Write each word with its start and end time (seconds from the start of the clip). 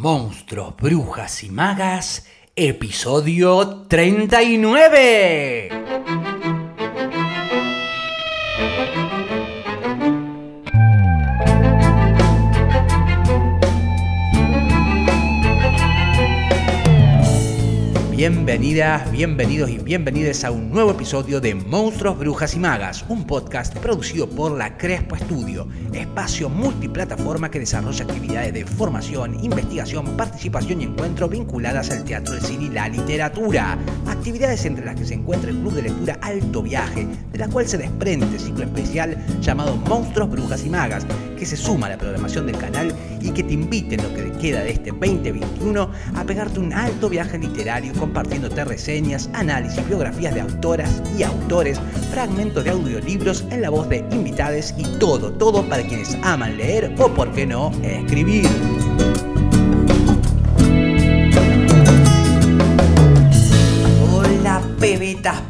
Monstruos, 0.00 0.76
Brujas 0.76 1.42
y 1.42 1.50
Magas, 1.50 2.28
episodio 2.54 3.86
39. 3.88 5.77
Bienvenidas, 18.58 19.12
bienvenidos 19.12 19.70
y 19.70 19.78
bienvenidas 19.78 20.42
a 20.42 20.50
un 20.50 20.72
nuevo 20.72 20.90
episodio 20.90 21.40
de 21.40 21.54
Monstruos, 21.54 22.18
Brujas 22.18 22.56
y 22.56 22.58
Magas, 22.58 23.04
un 23.08 23.24
podcast 23.24 23.76
producido 23.78 24.28
por 24.28 24.50
la 24.50 24.76
Crespo 24.76 25.14
Estudio, 25.14 25.68
espacio 25.92 26.48
multiplataforma 26.48 27.52
que 27.52 27.60
desarrolla 27.60 28.04
actividades 28.04 28.52
de 28.52 28.66
formación, 28.66 29.38
investigación, 29.44 30.16
participación 30.16 30.80
y 30.80 30.84
encuentro 30.86 31.28
vinculadas 31.28 31.92
al 31.92 32.02
teatro, 32.02 32.34
el 32.34 32.40
cine 32.40 32.64
y 32.64 32.70
la 32.70 32.88
literatura. 32.88 33.78
Actividades 34.08 34.64
entre 34.64 34.84
las 34.84 34.96
que 34.96 35.06
se 35.06 35.14
encuentra 35.14 35.50
el 35.50 35.58
Club 35.58 35.74
de 35.74 35.82
Lectura 35.82 36.18
Alto 36.20 36.60
Viaje, 36.60 37.06
de 37.30 37.38
la 37.38 37.46
cual 37.46 37.68
se 37.68 37.78
desprende 37.78 38.40
ciclo 38.40 38.64
especial 38.64 39.24
llamado 39.40 39.76
Monstruos, 39.76 40.30
Brujas 40.30 40.66
y 40.66 40.70
Magas, 40.70 41.06
que 41.38 41.46
se 41.46 41.56
suma 41.56 41.86
a 41.86 41.90
la 41.90 41.98
programación 41.98 42.46
del 42.46 42.58
canal 42.58 42.92
y 43.20 43.30
que 43.30 43.44
te 43.44 43.52
invite 43.52 43.94
en 43.94 44.02
lo 44.02 44.12
que 44.12 44.28
queda 44.38 44.62
de 44.62 44.70
este 44.70 44.90
2021 44.90 45.90
a 46.14 46.24
pegarte 46.24 46.58
un 46.58 46.72
alto 46.72 47.08
viaje 47.08 47.38
literario 47.38 47.92
compartiéndote 48.48 48.64
reseñas, 48.64 49.30
análisis, 49.34 49.86
biografías 49.86 50.34
de 50.34 50.40
autoras 50.40 51.02
y 51.16 51.22
autores, 51.22 51.80
fragmentos 52.10 52.64
de 52.64 52.70
audiolibros 52.70 53.44
en 53.50 53.62
la 53.62 53.70
voz 53.70 53.88
de 53.88 54.04
invitades 54.10 54.74
y 54.76 54.84
todo, 54.98 55.32
todo 55.32 55.62
para 55.68 55.82
quienes 55.86 56.16
aman 56.22 56.56
leer 56.56 56.94
o, 56.98 57.08
por 57.08 57.32
qué 57.32 57.46
no, 57.46 57.70
escribir. 57.82 58.48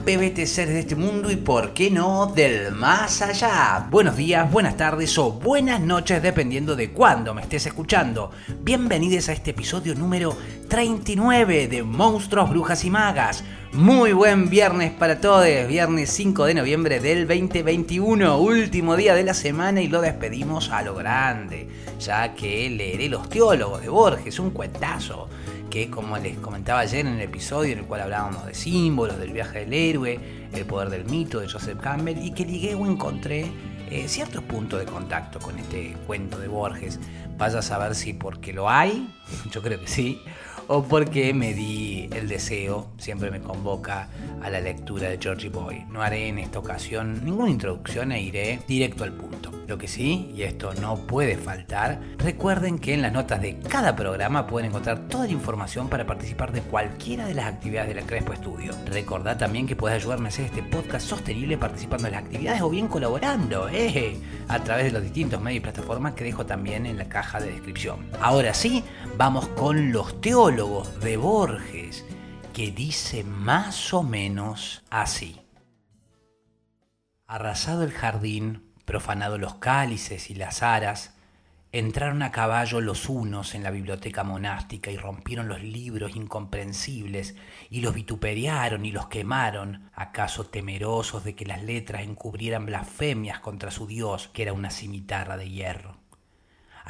Pebetas, 0.05 0.49
seres 0.49 0.75
de 0.75 0.81
este 0.81 0.97
mundo 0.97 1.31
y 1.31 1.37
por 1.37 1.75
qué 1.75 1.91
no 1.91 2.27
del 2.27 2.73
más 2.73 3.21
allá. 3.21 3.87
Buenos 3.91 4.17
días, 4.17 4.51
buenas 4.51 4.77
tardes 4.77 5.19
o 5.19 5.33
buenas 5.33 5.81
noches 5.81 6.23
dependiendo 6.23 6.75
de 6.75 6.91
cuándo 6.91 7.35
me 7.35 7.43
estés 7.43 7.67
escuchando. 7.67 8.31
Bienvenidos 8.63 9.29
a 9.29 9.33
este 9.33 9.51
episodio 9.51 9.95
número 9.95 10.37
39 10.69 11.69
de 11.69 11.83
Monstruos, 11.83 12.49
Brujas 12.49 12.85
y 12.85 12.91
Magas. 12.91 13.45
Muy 13.73 14.13
buen 14.13 14.49
viernes 14.49 14.93
para 14.93 15.21
todos, 15.21 15.47
viernes 15.69 16.11
5 16.11 16.47
de 16.47 16.55
noviembre 16.55 17.01
del 17.01 17.29
2021, 17.29 18.39
último 18.39 18.97
día 18.97 19.15
de 19.15 19.25
la 19.25 19.35
semana 19.35 19.83
y 19.83 19.89
lo 19.89 20.01
despedimos 20.01 20.71
a 20.71 20.83
lo 20.83 20.95
grande, 20.95 21.69
ya 22.01 22.35
que 22.35 22.71
leeré 22.71 23.11
Los 23.11 23.29
Teólogos 23.29 23.83
de 23.83 23.91
Borges, 23.91 24.39
un 24.39 24.51
cuentazo 24.51 25.29
que 25.71 25.91
como 25.91 26.17
les 26.19 26.39
comentaba 26.39 26.81
ayer 26.81 27.07
en 27.07 27.15
el 27.15 27.21
episodio 27.21 27.73
en 27.73 27.81
el 27.81 27.85
cual 27.85 28.03
hablábamos 28.03 28.47
de 28.47 28.55
símbolos, 28.55 29.19
del 29.19 29.33
viaje 29.33 29.61
del 29.61 29.73
héroe, 29.73 30.21
el 30.53 30.65
poder 30.65 30.91
del 30.91 31.05
mito 31.05 31.41
de 31.41 31.49
Joseph 31.49 31.79
Campbell, 31.81 32.19
y 32.19 32.33
que 32.33 32.45
ligué 32.45 32.75
o 32.75 32.87
encontré 32.87 33.51
eh, 33.91 34.09
ciertos 34.09 34.43
puntos 34.43 34.81
de 34.81 34.87
contacto 34.87 35.39
con 35.39 35.59
este 35.59 35.97
cuento 36.07 36.39
de 36.39 36.49
Borges. 36.49 36.99
Vaya 37.37 37.61
a 37.61 37.63
saber 37.63 37.95
si 37.95 38.13
porque 38.13 38.53
lo 38.53 38.69
hay, 38.69 39.15
yo 39.51 39.63
creo 39.63 39.81
que 39.81 39.87
sí, 39.87 40.21
o 40.69 40.83
porque 40.83 41.33
me 41.33 41.55
di 41.55 42.09
el 42.13 42.29
deseo, 42.29 42.91
siempre 42.99 43.31
me 43.31 43.41
convoca 43.41 44.09
a 44.43 44.51
la 44.51 44.61
lectura 44.61 45.09
de 45.09 45.19
Georgie 45.19 45.49
Boy. 45.49 45.85
No 45.89 46.03
haré 46.03 46.29
en 46.29 46.39
esta 46.39 46.59
ocasión 46.59 47.25
ninguna 47.25 47.51
introducción 47.51 48.13
e 48.13 48.21
iré 48.21 48.61
directo 48.69 49.05
al 49.05 49.13
punto. 49.13 49.51
Lo 49.67 49.77
que 49.77 49.89
sí, 49.89 50.31
y 50.35 50.43
esto 50.43 50.73
no 50.75 50.97
puede 50.97 51.37
faltar, 51.37 52.01
recuerden 52.19 52.79
que 52.79 52.95
en 52.95 53.03
las 53.03 53.13
notas 53.13 53.43
de 53.43 53.59
cada 53.59 53.97
programa 53.97 54.47
pueden 54.47 54.71
encontrar 54.71 55.09
toda 55.09 55.27
la 55.27 55.33
información 55.33 55.89
para 55.89 56.07
participar 56.07 56.53
de 56.53 56.63
cualquiera 56.63 57.27
de 57.27 57.35
las 57.35 57.47
actividades 57.47 57.89
de 57.89 58.01
la 58.01 58.07
Crespo 58.07 58.33
Estudio. 58.33 58.73
Recordad 58.87 59.37
también 59.37 59.67
que 59.67 59.77
puedes 59.77 59.97
ayudarme 59.97 60.27
a 60.27 60.29
hacer 60.29 60.47
este 60.47 60.63
podcast 60.63 61.07
sostenible 61.07 61.59
participando 61.59 62.07
en 62.07 62.15
las 62.15 62.25
actividades 62.25 62.63
o 62.63 62.71
bien 62.71 62.89
colaborando, 62.89 63.69
eh, 63.71 64.19
a 64.49 64.59
través 64.65 64.87
de 64.87 64.93
los 64.93 65.03
distintos 65.03 65.41
medios 65.41 65.59
y 65.59 65.61
plataformas 65.61 66.15
que 66.15 66.25
dejo 66.25 66.47
también 66.47 66.87
en 66.87 66.97
la 66.97 67.09
caja 67.09 67.39
de 67.39 67.53
descripción. 67.53 68.07
Ahora 68.23 68.55
sí, 68.55 68.83
vamos 69.19 69.49
con 69.49 69.93
los 69.93 70.19
teólogos 70.23 70.58
de 70.59 71.17
Borges, 71.17 72.05
que 72.53 72.73
dice 72.73 73.23
más 73.23 73.95
o 73.95 74.03
menos 74.03 74.83
así. 74.91 75.41
Arrasado 77.29 77.85
el 77.85 77.93
jardín, 77.93 78.65
profanado 78.85 79.39
los 79.39 79.55
cálices 79.55 80.31
y 80.31 80.35
las 80.35 80.65
aras, 80.65 81.15
entraron 81.71 82.25
a 82.25 82.33
caballo 82.33 82.81
los 82.81 83.09
unos 83.09 83.55
en 83.55 83.63
la 83.63 83.71
biblioteca 83.71 84.25
monástica 84.25 84.91
y 84.91 84.97
rompieron 84.97 85.47
los 85.47 85.63
libros 85.63 86.17
incomprensibles 86.17 87.37
y 87.71 87.81
los 87.81 87.95
vituperiaron 87.95 88.85
y 88.85 88.91
los 88.91 89.07
quemaron, 89.07 89.89
acaso 89.95 90.47
temerosos 90.47 91.23
de 91.23 91.37
que 91.37 91.47
las 91.47 91.63
letras 91.63 92.03
encubrieran 92.03 92.67
blasfemias 92.67 93.39
contra 93.39 93.71
su 93.71 93.87
Dios, 93.87 94.29
que 94.33 94.43
era 94.43 94.55
una 94.55 94.71
cimitarra 94.71 95.37
de 95.37 95.51
hierro. 95.51 95.98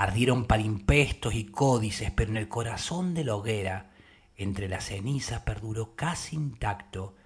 Ardieron 0.01 0.45
palimpestos 0.45 1.35
y 1.35 1.47
códices, 1.47 2.13
pero 2.13 2.31
en 2.31 2.37
el 2.37 2.49
corazón 2.49 3.15
de 3.15 3.25
la 3.25 3.35
hoguera, 3.35 3.91
entre 4.37 4.69
las 4.69 4.85
cenizas, 4.85 5.43
perduró 5.43 5.97
casi 5.97 6.37
intacto 6.37 7.17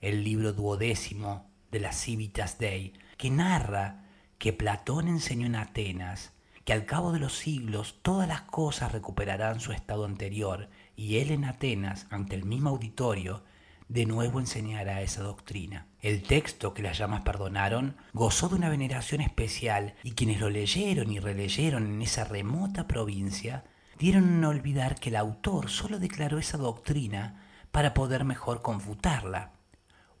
el 0.00 0.24
libro 0.24 0.54
duodécimo 0.54 1.50
de 1.70 1.80
la 1.80 1.92
Civitas 1.92 2.56
Dei, 2.56 2.94
que 3.18 3.28
narra 3.28 4.06
que 4.38 4.54
Platón 4.54 5.08
enseñó 5.08 5.44
en 5.44 5.56
Atenas 5.56 6.32
que 6.64 6.72
al 6.72 6.86
cabo 6.86 7.12
de 7.12 7.18
los 7.18 7.36
siglos 7.36 7.98
todas 8.00 8.26
las 8.26 8.40
cosas 8.40 8.92
recuperarán 8.92 9.60
su 9.60 9.72
estado 9.72 10.06
anterior 10.06 10.70
y 10.96 11.18
él 11.18 11.32
en 11.32 11.44
Atenas, 11.44 12.06
ante 12.08 12.34
el 12.34 12.46
mismo 12.46 12.70
auditorio, 12.70 13.42
de 13.88 14.06
nuevo 14.06 14.40
enseñará 14.40 15.02
esa 15.02 15.22
doctrina. 15.22 15.86
El 16.02 16.24
texto 16.24 16.74
que 16.74 16.82
las 16.82 16.98
llamas 16.98 17.22
perdonaron 17.22 17.96
gozó 18.12 18.48
de 18.48 18.56
una 18.56 18.68
veneración 18.68 19.20
especial 19.20 19.94
y 20.02 20.12
quienes 20.12 20.40
lo 20.40 20.50
leyeron 20.50 21.12
y 21.12 21.20
releyeron 21.20 21.86
en 21.86 22.02
esa 22.02 22.24
remota 22.24 22.88
provincia 22.88 23.62
dieron 24.00 24.42
a 24.42 24.48
olvidar 24.48 24.98
que 24.98 25.10
el 25.10 25.16
autor 25.16 25.70
solo 25.70 26.00
declaró 26.00 26.38
esa 26.38 26.58
doctrina 26.58 27.40
para 27.70 27.94
poder 27.94 28.24
mejor 28.24 28.62
confutarla. 28.62 29.52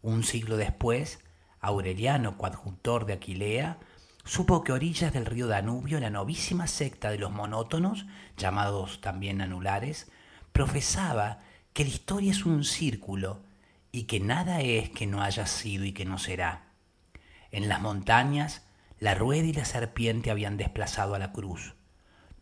Un 0.02 0.22
siglo 0.22 0.56
después, 0.56 1.18
Aureliano, 1.60 2.38
coadjuntor 2.38 3.04
de 3.04 3.14
Aquilea, 3.14 3.78
supo 4.24 4.62
que 4.62 4.70
orillas 4.70 5.12
del 5.12 5.26
río 5.26 5.48
Danubio 5.48 5.98
la 5.98 6.10
novísima 6.10 6.68
secta 6.68 7.10
de 7.10 7.18
los 7.18 7.32
monótonos, 7.32 8.06
llamados 8.36 9.00
también 9.00 9.40
anulares, 9.40 10.12
profesaba 10.52 11.40
que 11.72 11.82
la 11.82 11.90
historia 11.90 12.30
es 12.30 12.46
un 12.46 12.62
círculo 12.62 13.40
y 13.92 14.04
que 14.04 14.20
nada 14.20 14.62
es 14.62 14.88
que 14.88 15.06
no 15.06 15.22
haya 15.22 15.46
sido 15.46 15.84
y 15.84 15.92
que 15.92 16.06
no 16.06 16.18
será. 16.18 16.72
En 17.50 17.68
las 17.68 17.82
montañas, 17.82 18.62
la 18.98 19.14
rueda 19.14 19.46
y 19.46 19.52
la 19.52 19.66
serpiente 19.66 20.30
habían 20.30 20.56
desplazado 20.56 21.14
a 21.14 21.18
la 21.18 21.32
cruz. 21.32 21.74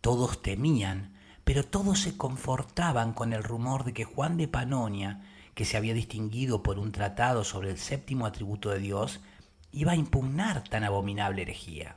Todos 0.00 0.43
temían, 0.43 1.12
pero 1.43 1.65
todos 1.65 1.99
se 1.99 2.16
confortaban 2.16 3.12
con 3.12 3.33
el 3.33 3.43
rumor 3.43 3.84
de 3.84 3.93
que 3.93 4.05
Juan 4.05 4.37
de 4.37 4.47
Panonia, 4.47 5.22
que 5.55 5.65
se 5.65 5.77
había 5.77 5.93
distinguido 5.93 6.62
por 6.62 6.78
un 6.78 6.93
tratado 6.93 7.43
sobre 7.43 7.71
el 7.71 7.78
séptimo 7.78 8.27
atributo 8.27 8.71
de 8.71 8.78
Dios, 8.78 9.21
iba 9.72 9.93
a 9.93 9.97
impugnar 9.97 10.62
tan 10.62 10.84
abominable 10.84 11.43
herejía. 11.43 11.97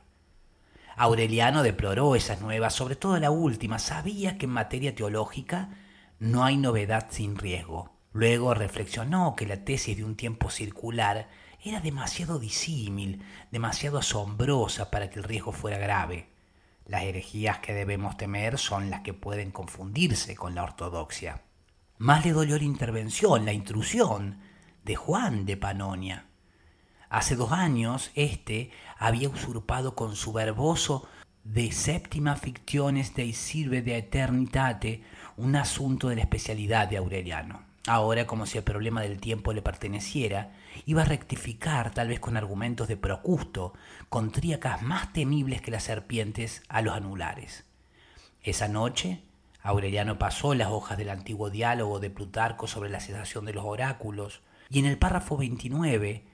Aureliano 0.96 1.62
deploró 1.62 2.16
esas 2.16 2.40
nuevas, 2.40 2.74
sobre 2.74 2.96
todo 2.96 3.18
la 3.20 3.30
última, 3.30 3.78
sabía 3.78 4.36
que 4.36 4.46
en 4.46 4.52
materia 4.52 4.94
teológica 4.94 5.70
no 6.18 6.44
hay 6.44 6.56
novedad 6.56 7.06
sin 7.10 7.36
riesgo. 7.36 7.93
Luego 8.14 8.54
reflexionó 8.54 9.34
que 9.34 9.44
la 9.44 9.64
tesis 9.64 9.96
de 9.96 10.04
un 10.04 10.14
tiempo 10.14 10.48
circular 10.48 11.28
era 11.64 11.80
demasiado 11.80 12.38
disímil, 12.38 13.24
demasiado 13.50 13.98
asombrosa 13.98 14.88
para 14.92 15.10
que 15.10 15.18
el 15.18 15.24
riesgo 15.24 15.50
fuera 15.50 15.78
grave. 15.78 16.28
Las 16.86 17.02
herejías 17.02 17.58
que 17.58 17.74
debemos 17.74 18.16
temer 18.16 18.56
son 18.56 18.88
las 18.88 19.00
que 19.00 19.14
pueden 19.14 19.50
confundirse 19.50 20.36
con 20.36 20.54
la 20.54 20.62
ortodoxia. 20.62 21.42
Más 21.98 22.24
le 22.24 22.30
dolió 22.30 22.56
la 22.56 22.62
intervención, 22.62 23.44
la 23.44 23.52
intrusión 23.52 24.38
de 24.84 24.94
Juan 24.94 25.44
de 25.44 25.56
Panonia. 25.56 26.26
Hace 27.08 27.34
dos 27.34 27.50
años, 27.50 28.12
éste 28.14 28.70
había 28.96 29.28
usurpado 29.28 29.96
con 29.96 30.14
su 30.14 30.32
verboso 30.32 31.08
de 31.42 31.72
séptima 31.72 32.36
ficciones 32.36 33.12
de 33.16 33.32
sirve 33.32 33.82
de 33.82 33.98
eternitate 33.98 35.02
un 35.36 35.56
asunto 35.56 36.10
de 36.10 36.14
la 36.14 36.22
especialidad 36.22 36.86
de 36.86 36.98
Aureliano. 36.98 37.73
Ahora, 37.86 38.26
como 38.26 38.46
si 38.46 38.56
el 38.56 38.64
problema 38.64 39.02
del 39.02 39.20
tiempo 39.20 39.52
le 39.52 39.60
perteneciera, 39.60 40.52
iba 40.86 41.02
a 41.02 41.06
rectificar, 41.06 41.92
tal 41.92 42.08
vez 42.08 42.18
con 42.18 42.38
argumentos 42.38 42.88
de 42.88 42.96
Procusto, 42.96 43.74
con 44.08 44.32
tríacas 44.32 44.80
más 44.80 45.12
temibles 45.12 45.60
que 45.60 45.70
las 45.70 45.84
serpientes, 45.84 46.62
a 46.68 46.80
los 46.80 46.94
anulares. 46.94 47.64
Esa 48.42 48.68
noche, 48.68 49.20
Aureliano 49.62 50.18
pasó 50.18 50.54
las 50.54 50.68
hojas 50.68 50.96
del 50.96 51.10
antiguo 51.10 51.50
diálogo 51.50 52.00
de 52.00 52.08
Plutarco 52.08 52.66
sobre 52.66 52.88
la 52.88 53.00
cesación 53.00 53.44
de 53.44 53.52
los 53.52 53.64
oráculos, 53.66 54.40
y 54.70 54.78
en 54.78 54.86
el 54.86 54.96
párrafo 54.96 55.36
29 55.36 56.24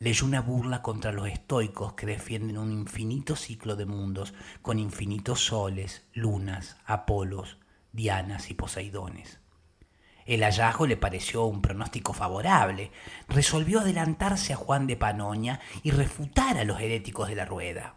leyó 0.00 0.26
una 0.26 0.40
burla 0.40 0.82
contra 0.82 1.12
los 1.12 1.28
estoicos 1.28 1.92
que 1.92 2.06
defienden 2.06 2.58
un 2.58 2.72
infinito 2.72 3.36
ciclo 3.36 3.76
de 3.76 3.86
mundos 3.86 4.34
con 4.62 4.80
infinitos 4.80 5.44
soles, 5.44 6.04
lunas, 6.12 6.76
apolos, 6.86 7.58
dianas 7.92 8.50
y 8.50 8.54
poseidones. 8.54 9.38
El 10.28 10.42
hallazgo 10.44 10.86
le 10.86 10.98
pareció 10.98 11.46
un 11.46 11.62
pronóstico 11.62 12.12
favorable. 12.12 12.92
Resolvió 13.28 13.80
adelantarse 13.80 14.52
a 14.52 14.56
Juan 14.56 14.86
de 14.86 14.94
Panonia 14.94 15.58
y 15.82 15.90
refutar 15.90 16.58
a 16.58 16.64
los 16.64 16.82
heréticos 16.82 17.28
de 17.28 17.34
la 17.34 17.46
rueda. 17.46 17.94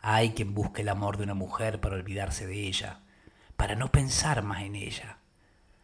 Hay 0.00 0.30
quien 0.30 0.54
busque 0.54 0.80
el 0.80 0.88
amor 0.88 1.18
de 1.18 1.24
una 1.24 1.34
mujer 1.34 1.82
para 1.82 1.96
olvidarse 1.96 2.46
de 2.46 2.66
ella, 2.66 3.00
para 3.56 3.76
no 3.76 3.92
pensar 3.92 4.42
más 4.42 4.62
en 4.62 4.74
ella. 4.74 5.18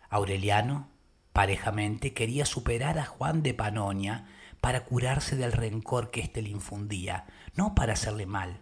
Aureliano, 0.08 0.88
parejamente, 1.34 2.14
quería 2.14 2.46
superar 2.46 2.98
a 2.98 3.04
Juan 3.04 3.42
de 3.42 3.52
Panonia 3.52 4.28
para 4.62 4.84
curarse 4.84 5.36
del 5.36 5.52
rencor 5.52 6.10
que 6.10 6.22
éste 6.22 6.40
le 6.40 6.48
infundía, 6.48 7.26
no 7.54 7.74
para 7.74 7.92
hacerle 7.92 8.24
mal, 8.24 8.60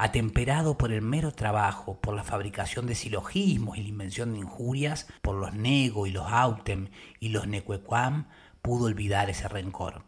atemperado 0.00 0.78
por 0.78 0.92
el 0.92 1.02
mero 1.02 1.30
trabajo, 1.32 2.00
por 2.00 2.14
la 2.14 2.24
fabricación 2.24 2.86
de 2.86 2.94
silogismos 2.94 3.76
y 3.76 3.82
la 3.82 3.88
invención 3.90 4.32
de 4.32 4.38
injurias, 4.38 5.06
por 5.20 5.36
los 5.36 5.52
nego 5.52 6.06
y 6.06 6.10
los 6.10 6.26
autem 6.26 6.88
y 7.20 7.28
los 7.28 7.46
necuequam, 7.46 8.28
pudo 8.62 8.86
olvidar 8.86 9.28
ese 9.28 9.46
rencor. 9.46 10.04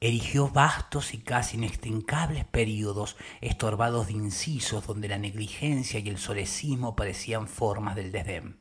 Erigió 0.00 0.48
vastos 0.48 1.14
y 1.14 1.18
casi 1.18 1.58
inextincables 1.58 2.44
períodos 2.44 3.16
estorbados 3.40 4.08
de 4.08 4.14
incisos 4.14 4.84
donde 4.84 5.06
la 5.06 5.18
negligencia 5.18 6.00
y 6.00 6.08
el 6.08 6.18
solecismo 6.18 6.96
parecían 6.96 7.46
formas 7.46 7.94
del 7.94 8.10
desdén. 8.10 8.58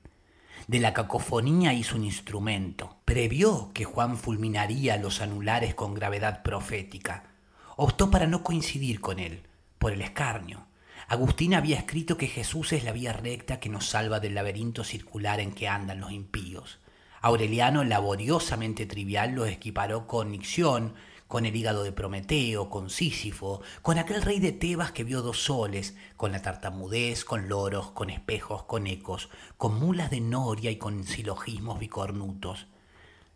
De 0.68 0.80
la 0.80 0.94
cacofonía 0.94 1.74
hizo 1.74 1.96
un 1.96 2.04
instrumento. 2.04 2.98
Previó 3.06 3.72
que 3.74 3.86
Juan 3.86 4.18
fulminaría 4.18 4.98
los 4.98 5.22
anulares 5.22 5.74
con 5.74 5.96
gravedad 5.96 6.44
profética. 6.44 7.32
Optó 7.76 8.12
para 8.12 8.28
no 8.28 8.44
coincidir 8.44 9.02
con 9.02 9.18
él 9.18 9.48
por 9.86 9.94
el 9.94 10.02
escarnio. 10.02 10.66
Agustín 11.08 11.54
había 11.54 11.78
escrito 11.78 12.18
que 12.18 12.26
Jesús 12.26 12.74
es 12.74 12.84
la 12.84 12.92
vía 12.92 13.14
recta 13.14 13.60
que 13.60 13.70
nos 13.70 13.86
salva 13.86 14.20
del 14.20 14.34
laberinto 14.34 14.84
circular 14.84 15.40
en 15.40 15.52
que 15.52 15.68
andan 15.68 16.00
los 16.00 16.12
impíos. 16.12 16.80
Aureliano, 17.22 17.84
laboriosamente 17.84 18.88
trivial, 18.88 19.34
lo 19.34 19.46
equiparó 19.46 20.08
con 20.08 20.32
Nixión, 20.32 20.96
con 21.28 21.46
el 21.46 21.56
hígado 21.56 21.84
de 21.84 21.92
Prometeo, 21.92 22.68
con 22.68 22.90
Sísifo, 22.90 23.62
con 23.84 24.00
aquel 24.00 24.24
rey 24.24 24.40
de 24.40 24.54
Tebas 24.54 24.92
que 24.92 25.04
vio 25.04 25.22
dos 25.22 25.44
soles, 25.44 25.96
con 26.18 26.32
la 26.32 26.42
tartamudez, 26.42 27.24
con 27.24 27.48
loros, 27.48 27.92
con 27.92 28.10
espejos, 28.10 28.64
con 28.64 28.88
ecos, 28.88 29.30
con 29.58 29.80
mulas 29.80 30.10
de 30.10 30.22
noria 30.22 30.72
y 30.72 30.78
con 30.78 31.04
silogismos 31.04 31.78
bicornutos. 31.78 32.66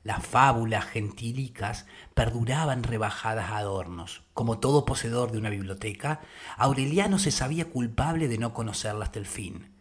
Las 0.03 0.25
fábulas 0.25 0.85
gentílicas 0.85 1.85
perduraban 2.13 2.83
rebajadas 2.83 3.51
a 3.51 3.57
adornos. 3.57 4.23
Como 4.33 4.59
todo 4.59 4.85
poseedor 4.85 5.31
de 5.31 5.37
una 5.37 5.49
biblioteca, 5.49 6.21
Aureliano 6.57 7.19
se 7.19 7.31
sabía 7.31 7.65
culpable 7.65 8.27
de 8.27 8.37
no 8.37 8.53
conocerla 8.53 9.05
hasta 9.05 9.19
el 9.19 9.25
fin. 9.25 9.73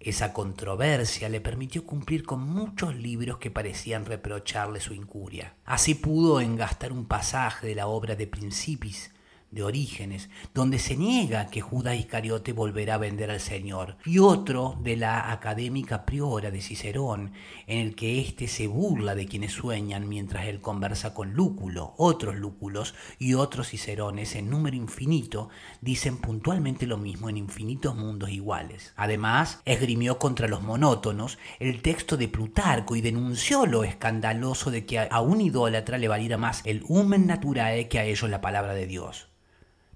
Esa 0.00 0.32
controversia 0.32 1.28
le 1.28 1.40
permitió 1.40 1.84
cumplir 1.84 2.24
con 2.24 2.40
muchos 2.40 2.94
libros 2.94 3.38
que 3.38 3.50
parecían 3.50 4.06
reprocharle 4.06 4.80
su 4.80 4.94
incuria. 4.94 5.54
Así 5.64 5.96
pudo 5.96 6.40
engastar 6.40 6.92
un 6.92 7.06
pasaje 7.06 7.66
de 7.66 7.74
la 7.74 7.88
obra 7.88 8.14
de 8.14 8.28
Principis 8.28 9.10
de 9.50 9.62
Orígenes, 9.62 10.28
donde 10.54 10.78
se 10.78 10.96
niega 10.96 11.48
que 11.48 11.60
Judas 11.60 11.96
Iscariote 11.96 12.52
volverá 12.52 12.94
a 12.94 12.98
vender 12.98 13.30
al 13.30 13.40
Señor, 13.40 13.96
y 14.04 14.18
otro 14.18 14.78
de 14.82 14.96
la 14.96 15.32
académica 15.32 16.04
priora 16.04 16.50
de 16.50 16.60
Cicerón, 16.60 17.32
en 17.66 17.78
el 17.78 17.94
que 17.94 18.20
éste 18.20 18.48
se 18.48 18.66
burla 18.66 19.14
de 19.14 19.26
quienes 19.26 19.52
sueñan 19.52 20.08
mientras 20.08 20.46
él 20.46 20.60
conversa 20.60 21.14
con 21.14 21.32
Lúculo, 21.32 21.94
otros 21.96 22.36
Lúculos 22.36 22.94
y 23.18 23.34
otros 23.34 23.68
Cicerones 23.68 24.34
en 24.34 24.50
número 24.50 24.76
infinito 24.76 25.48
dicen 25.80 26.18
puntualmente 26.18 26.86
lo 26.86 26.98
mismo 26.98 27.28
en 27.28 27.36
infinitos 27.36 27.96
mundos 27.96 28.30
iguales. 28.30 28.92
Además, 28.96 29.60
esgrimió 29.64 30.18
contra 30.18 30.48
los 30.48 30.62
monótonos 30.62 31.38
el 31.58 31.82
texto 31.82 32.16
de 32.16 32.28
Plutarco 32.28 32.96
y 32.96 33.00
denunció 33.00 33.66
lo 33.66 33.84
escandaloso 33.84 34.70
de 34.70 34.84
que 34.84 34.98
a 34.98 35.20
un 35.20 35.40
idólatra 35.40 35.98
le 35.98 36.08
valiera 36.08 36.36
más 36.36 36.62
el 36.64 36.84
humen 36.88 37.26
naturae 37.26 37.88
que 37.88 37.98
a 37.98 38.04
ellos 38.04 38.28
la 38.28 38.40
palabra 38.40 38.74
de 38.74 38.86
Dios. 38.86 39.28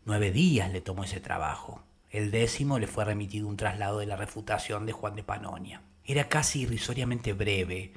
Nueve 0.04 0.32
días 0.32 0.72
le 0.72 0.80
tomó 0.80 1.04
ese 1.04 1.20
trabajo. 1.20 1.80
El 2.10 2.32
décimo 2.32 2.80
le 2.80 2.88
fue 2.88 3.04
remitido 3.04 3.46
un 3.46 3.56
traslado 3.56 4.00
de 4.00 4.06
la 4.06 4.16
refutación 4.16 4.84
de 4.84 4.90
Juan 4.90 5.14
de 5.14 5.22
Panonia. 5.22 5.82
Era 6.04 6.28
casi 6.28 6.62
irrisoriamente 6.62 7.34
breve. 7.34 7.92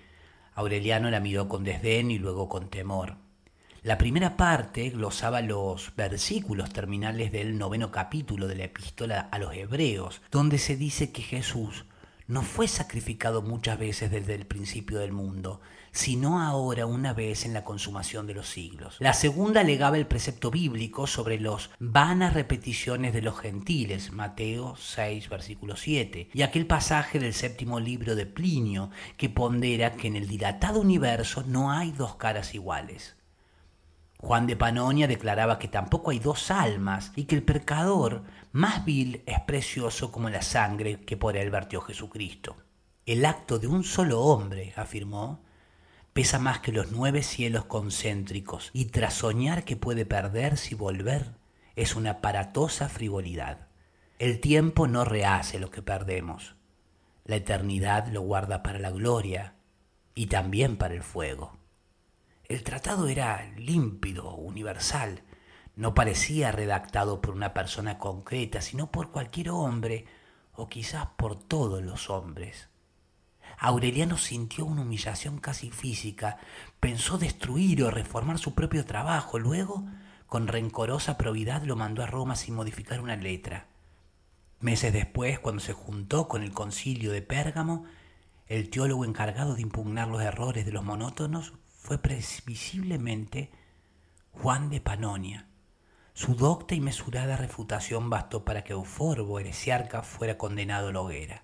Aureliano 0.53 1.09
la 1.09 1.19
miró 1.19 1.49
con 1.49 1.63
desdén 1.63 2.11
y 2.11 2.19
luego 2.19 2.47
con 2.47 2.69
temor. 2.69 3.15
La 3.81 3.97
primera 3.97 4.37
parte 4.37 4.91
glosaba 4.91 5.41
los 5.41 5.95
versículos 5.95 6.71
terminales 6.71 7.31
del 7.31 7.57
noveno 7.57 7.89
capítulo 7.89 8.47
de 8.47 8.55
la 8.55 8.65
epístola 8.65 9.21
a 9.31 9.39
los 9.39 9.55
hebreos, 9.55 10.21
donde 10.29 10.59
se 10.59 10.75
dice 10.75 11.11
que 11.11 11.23
Jesús 11.23 11.85
no 12.27 12.41
fue 12.41 12.67
sacrificado 12.67 13.41
muchas 13.41 13.77
veces 13.77 14.11
desde 14.11 14.35
el 14.35 14.45
principio 14.45 14.99
del 14.99 15.11
mundo, 15.11 15.61
sino 15.91 16.41
ahora 16.41 16.85
una 16.85 17.13
vez 17.13 17.45
en 17.45 17.53
la 17.53 17.63
consumación 17.63 18.27
de 18.27 18.33
los 18.33 18.49
siglos. 18.49 18.97
La 18.99 19.13
segunda 19.13 19.63
legaba 19.63 19.97
el 19.97 20.07
precepto 20.07 20.51
bíblico 20.51 21.07
sobre 21.07 21.39
los 21.39 21.69
vanas 21.79 22.33
repeticiones 22.33 23.13
de 23.13 23.21
los 23.21 23.39
gentiles, 23.39 24.11
Mateo 24.11 24.75
6, 24.75 25.29
versículo 25.29 25.75
7, 25.75 26.29
y 26.33 26.41
aquel 26.41 26.65
pasaje 26.65 27.19
del 27.19 27.33
séptimo 27.33 27.79
libro 27.79 28.15
de 28.15 28.25
Plinio 28.25 28.89
que 29.17 29.29
pondera 29.29 29.93
que 29.93 30.07
en 30.07 30.15
el 30.15 30.27
dilatado 30.27 30.81
universo 30.81 31.43
no 31.47 31.71
hay 31.71 31.91
dos 31.91 32.15
caras 32.15 32.55
iguales. 32.55 33.15
Juan 34.25 34.47
de 34.47 34.55
Panonia 34.55 35.07
declaraba 35.07 35.59
que 35.59 35.67
tampoco 35.67 36.09
hay 36.09 36.17
dos 36.17 36.49
almas 36.49 37.11
y 37.15 37.25
que 37.25 37.35
el 37.35 37.43
pecador 37.43 38.23
más 38.53 38.83
vil 38.83 39.21
es 39.27 39.39
precioso 39.41 40.11
como 40.11 40.31
la 40.31 40.41
sangre 40.41 41.01
que 41.01 41.15
por 41.15 41.37
él 41.37 41.51
vertió 41.51 41.79
Jesucristo. 41.79 42.57
El 43.05 43.23
acto 43.23 43.59
de 43.59 43.67
un 43.67 43.83
solo 43.83 44.21
hombre, 44.21 44.73
afirmó, 44.77 45.43
pesa 46.11 46.39
más 46.39 46.57
que 46.57 46.71
los 46.71 46.91
nueve 46.91 47.21
cielos 47.21 47.65
concéntricos 47.65 48.71
y 48.73 48.85
tras 48.85 49.13
soñar 49.13 49.63
que 49.63 49.77
puede 49.77 50.07
perderse 50.07 50.73
y 50.73 50.75
volver, 50.75 51.35
es 51.75 51.95
una 51.95 52.09
aparatosa 52.09 52.89
frivolidad. 52.89 53.67
El 54.17 54.39
tiempo 54.39 54.87
no 54.87 55.05
rehace 55.05 55.59
lo 55.59 55.69
que 55.69 55.83
perdemos. 55.83 56.55
La 57.25 57.35
eternidad 57.35 58.07
lo 58.07 58.21
guarda 58.21 58.63
para 58.63 58.79
la 58.79 58.89
gloria 58.89 59.53
y 60.15 60.25
también 60.25 60.77
para 60.77 60.95
el 60.95 61.03
fuego. 61.03 61.59
El 62.47 62.63
tratado 62.63 63.07
era 63.07 63.51
límpido, 63.57 64.35
universal. 64.35 65.23
No 65.75 65.95
parecía 65.95 66.51
redactado 66.51 67.19
por 67.19 67.33
una 67.33 67.53
persona 67.53 67.97
concreta, 67.97 68.61
sino 68.61 68.91
por 68.91 69.09
cualquier 69.09 69.49
hombre, 69.49 70.05
o 70.53 70.69
quizás 70.69 71.07
por 71.17 71.35
todos 71.35 71.83
los 71.83 72.09
hombres. 72.11 72.69
Aureliano 73.57 74.17
sintió 74.17 74.65
una 74.65 74.81
humillación 74.81 75.39
casi 75.39 75.71
física, 75.71 76.37
pensó 76.79 77.17
destruir 77.17 77.83
o 77.83 77.89
reformar 77.89 78.37
su 78.37 78.53
propio 78.53 78.85
trabajo, 78.85 79.39
luego, 79.39 79.83
con 80.27 80.47
rencorosa 80.47 81.17
probidad, 81.17 81.63
lo 81.63 81.75
mandó 81.75 82.03
a 82.03 82.07
Roma 82.07 82.35
sin 82.35 82.53
modificar 82.53 83.01
una 83.01 83.15
letra. 83.15 83.67
Meses 84.59 84.93
después, 84.93 85.39
cuando 85.39 85.61
se 85.61 85.73
juntó 85.73 86.27
con 86.27 86.43
el 86.43 86.51
concilio 86.51 87.11
de 87.11 87.21
Pérgamo, 87.21 87.85
el 88.47 88.69
teólogo 88.69 89.03
encargado 89.03 89.55
de 89.55 89.63
impugnar 89.63 90.07
los 90.07 90.21
errores 90.21 90.65
de 90.65 90.71
los 90.71 90.83
monótonos 90.83 91.53
fue 91.85 91.99
previsiblemente 91.99 93.51
Juan 94.31 94.71
de 94.71 94.81
Panonia. 94.81 95.47
Su 96.15 96.33
docta 96.33 96.73
y 96.73 96.81
mesurada 96.81 97.37
refutación 97.37 98.09
bastó 98.09 98.43
para 98.43 98.63
que 98.63 98.73
Euforbo, 98.73 99.39
heresiarca, 99.39 100.01
fuera 100.01 100.35
condenado 100.35 100.87
a 100.87 100.93
la 100.93 101.01
hoguera. 101.01 101.43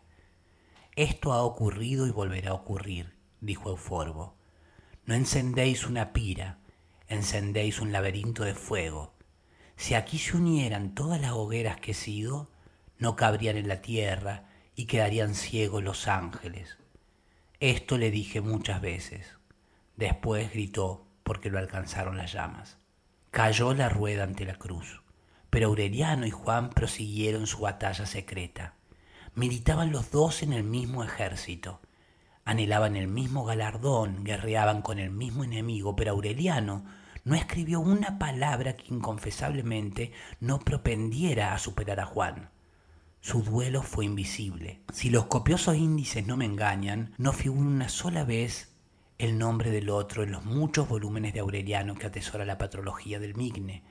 Esto 0.96 1.34
ha 1.34 1.44
ocurrido 1.44 2.08
y 2.08 2.10
volverá 2.10 2.52
a 2.52 2.56
ocurrir, 2.56 3.14
dijo 3.40 3.70
Euforbo. 3.70 4.36
No 5.06 5.14
encendéis 5.14 5.86
una 5.86 6.12
pira, 6.12 6.58
encendéis 7.08 7.80
un 7.80 7.92
laberinto 7.92 8.44
de 8.44 8.56
fuego. 8.56 9.14
Si 9.76 9.94
aquí 9.94 10.18
se 10.18 10.38
unieran 10.38 10.96
todas 10.96 11.22
las 11.22 11.34
hogueras 11.34 11.80
que 11.80 11.92
he 11.92 11.94
sido, 11.94 12.50
no 12.98 13.16
cabrían 13.16 13.58
en 13.58 13.68
la 13.68 13.84
tierra 13.84 14.50
y 14.76 14.86
quedarían 14.86 15.36
ciegos 15.36 15.84
los 15.84 16.08
ángeles. 16.08 16.80
Esto 17.60 18.00
le 18.00 18.10
dije 18.10 18.42
muchas 18.42 18.82
veces. 18.82 19.41
Después 20.02 20.52
gritó 20.52 21.06
porque 21.22 21.52
lo 21.52 21.60
alcanzaron 21.60 22.18
las 22.18 22.34
llamas. 22.34 22.80
Cayó 23.30 23.76
la 23.76 23.88
rueda 23.88 24.24
ante 24.24 24.46
la 24.46 24.56
cruz, 24.56 25.04
pero 25.52 25.68
Aureliano 25.68 26.26
y 26.26 26.32
Juan 26.32 26.72
prosiguieron 26.72 27.46
su 27.46 27.60
batalla 27.60 28.08
secreta. 28.08 28.74
Militaban 29.36 29.92
los 29.92 30.10
dos 30.10 30.42
en 30.42 30.54
el 30.54 30.64
mismo 30.64 31.04
ejército, 31.04 31.82
anhelaban 32.46 32.96
el 32.96 33.08
mismo 33.08 33.46
galardón, 33.46 34.24
guerreaban 34.24 34.82
con 34.82 34.98
el 34.98 35.12
mismo 35.12 35.44
enemigo, 35.44 35.96
pero 35.96 36.14
Aureliano 36.14 36.84
no 37.24 37.36
escribió 37.36 37.80
una 37.80 38.18
palabra 38.18 38.78
que 38.78 38.92
inconfesablemente 38.92 40.14
no 40.40 40.62
propendiera 40.62 41.54
a 41.54 41.60
superar 41.60 42.00
a 42.00 42.08
Juan. 42.08 42.50
Su 43.20 43.44
duelo 43.44 43.84
fue 43.84 44.06
invisible. 44.06 44.82
Si 44.92 45.12
los 45.12 45.28
copiosos 45.28 45.76
índices 45.76 46.26
no 46.26 46.38
me 46.38 46.46
engañan, 46.46 47.14
no 47.20 47.34
figura 47.34 47.70
una 47.70 47.88
sola 47.88 48.24
vez 48.24 48.71
el 49.22 49.38
nombre 49.38 49.70
del 49.70 49.92
otro 49.92 50.24
en 50.24 50.32
los 50.32 50.46
muchos 50.46 50.90
volúmenes 50.90 51.32
de 51.32 51.42
Aureliano 51.42 51.94
que 51.94 52.08
atesora 52.08 52.44
la 52.44 52.58
patrología 52.58 53.20
del 53.20 53.36
Migne. 53.36 53.84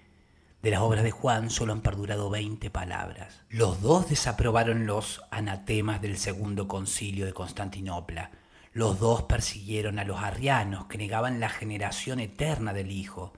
De 0.61 0.73
las 0.73 0.81
obras 0.81 1.05
de 1.05 1.13
Juan 1.13 1.51
solo 1.51 1.73
han 1.73 1.83
perdurado 1.83 2.31
20 2.31 2.69
palabras. 2.71 3.45
Los 3.49 3.81
dos 3.81 4.09
desaprobaron 4.09 4.87
los 4.87 5.23
anatemas 5.31 6.03
del 6.03 6.19
segundo 6.19 6.67
concilio 6.67 7.27
de 7.27 7.33
Constantinopla. 7.33 8.33
Los 8.73 8.99
dos 8.99 9.23
persiguieron 9.23 10.01
a 10.01 10.05
los 10.05 10.19
arrianos 10.19 10.87
que 10.87 10.99
negaban 10.99 11.39
la 11.39 11.49
generación 11.49 12.19
eterna 12.19 12.73
del 12.73 12.91
Hijo. 12.91 13.33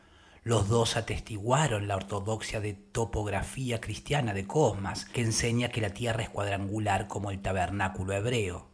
Los 0.44 0.68
dos 0.68 0.96
atestiguaron 0.96 1.88
la 1.88 1.96
ortodoxia 1.96 2.60
de 2.60 2.72
topografía 2.72 3.82
cristiana 3.82 4.32
de 4.32 4.46
Cosmas, 4.46 5.04
que 5.04 5.20
enseña 5.20 5.68
que 5.68 5.82
la 5.82 5.90
tierra 5.90 6.22
es 6.22 6.30
cuadrangular 6.30 7.06
como 7.06 7.30
el 7.30 7.42
tabernáculo 7.42 8.14
hebreo. 8.14 8.70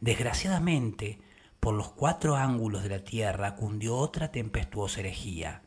Desgraciadamente, 0.00 1.20
por 1.60 1.74
los 1.74 1.90
cuatro 1.90 2.36
ángulos 2.36 2.82
de 2.82 2.88
la 2.88 3.04
tierra 3.04 3.54
cundió 3.54 3.96
otra 3.96 4.32
tempestuosa 4.32 5.00
herejía 5.00 5.62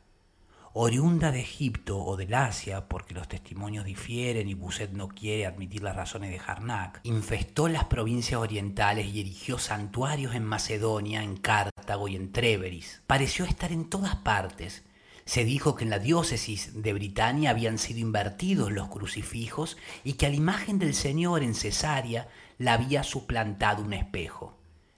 oriunda 0.76 1.32
de 1.32 1.40
Egipto 1.40 2.04
o 2.04 2.18
del 2.18 2.34
Asia, 2.34 2.88
porque 2.88 3.14
los 3.14 3.28
testimonios 3.28 3.86
difieren 3.86 4.50
y 4.50 4.56
Buset 4.56 4.92
no 4.92 5.08
quiere 5.08 5.46
admitir 5.46 5.84
las 5.84 5.96
razones 5.96 6.32
de 6.32 6.42
Harnack, 6.46 7.00
infestó 7.04 7.68
las 7.68 7.86
provincias 7.86 8.42
orientales 8.42 9.06
y 9.14 9.22
erigió 9.22 9.60
santuarios 9.60 10.34
en 10.34 10.44
Macedonia, 10.44 11.22
en 11.22 11.38
Cartago 11.38 12.08
y 12.08 12.16
en 12.16 12.32
Tréveris. 12.32 13.04
Pareció 13.06 13.46
estar 13.46 13.72
en 13.72 13.88
todas 13.88 14.16
partes. 14.16 14.84
Se 15.26 15.46
dijo 15.46 15.76
que 15.76 15.84
en 15.84 15.92
la 15.92 16.00
diócesis 16.00 16.82
de 16.82 16.92
Britania 16.94 17.52
habían 17.52 17.78
sido 17.78 18.00
invertidos 18.00 18.72
los 18.72 18.90
crucifijos 18.90 19.78
y 20.04 20.14
que 20.14 20.26
a 20.26 20.30
la 20.30 20.36
imagen 20.36 20.80
del 20.80 20.96
Señor 20.96 21.44
en 21.44 21.54
Cesarea 21.54 22.28
la 22.58 22.74
había 22.74 23.04
suplantado 23.04 23.84
un 23.84 23.94
espejo. 23.94 24.58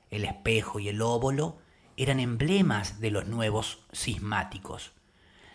El 0.10 0.26
espejo 0.26 0.80
y 0.80 0.90
el 0.90 1.02
óvulo 1.02 1.58
eran 1.98 2.20
emblemas 2.20 3.00
de 3.00 3.12
los 3.12 3.28
nuevos 3.28 3.86
cismáticos. 3.94 4.92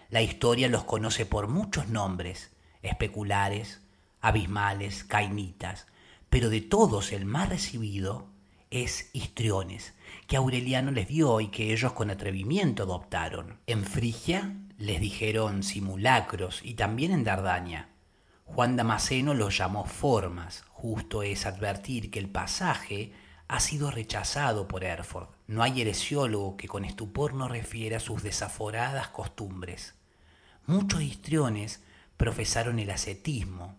La 0.08 0.22
historia 0.22 0.68
los 0.68 0.84
conoce 0.84 1.26
por 1.26 1.48
muchos 1.48 1.88
nombres, 1.88 2.50
especulares, 2.82 3.80
abismales, 4.20 5.04
cainitas, 5.04 5.86
pero 6.28 6.50
de 6.50 6.60
todos 6.60 7.12
el 7.12 7.24
más 7.24 7.48
recibido 7.48 8.28
es 8.70 9.10
histriones, 9.12 9.94
que 10.26 10.36
Aureliano 10.36 10.92
les 10.92 11.08
dio 11.08 11.40
y 11.40 11.48
que 11.48 11.72
ellos 11.72 11.92
con 11.92 12.10
atrevimiento 12.10 12.84
adoptaron. 12.84 13.58
En 13.66 13.84
Frigia 13.84 14.54
les 14.78 15.00
dijeron 15.00 15.62
simulacros 15.62 16.60
y 16.64 16.74
también 16.74 17.12
en 17.12 17.24
Dardania. 17.24 17.88
Juan 18.44 18.76
Damasceno 18.76 19.34
los 19.34 19.56
llamó 19.58 19.84
formas, 19.84 20.64
justo 20.70 21.22
es 21.22 21.46
advertir 21.46 22.10
que 22.10 22.18
el 22.18 22.28
pasaje 22.28 23.12
ha 23.50 23.58
sido 23.58 23.90
rechazado 23.90 24.68
por 24.68 24.84
Erford. 24.84 25.26
No 25.48 25.64
hay 25.64 25.80
heresiólogo 25.80 26.56
que 26.56 26.68
con 26.68 26.84
estupor 26.84 27.34
no 27.34 27.48
refiera 27.48 27.98
sus 27.98 28.22
desaforadas 28.22 29.08
costumbres. 29.08 29.94
Muchos 30.66 31.02
histriones 31.02 31.82
profesaron 32.16 32.78
el 32.78 32.90
ascetismo, 32.90 33.76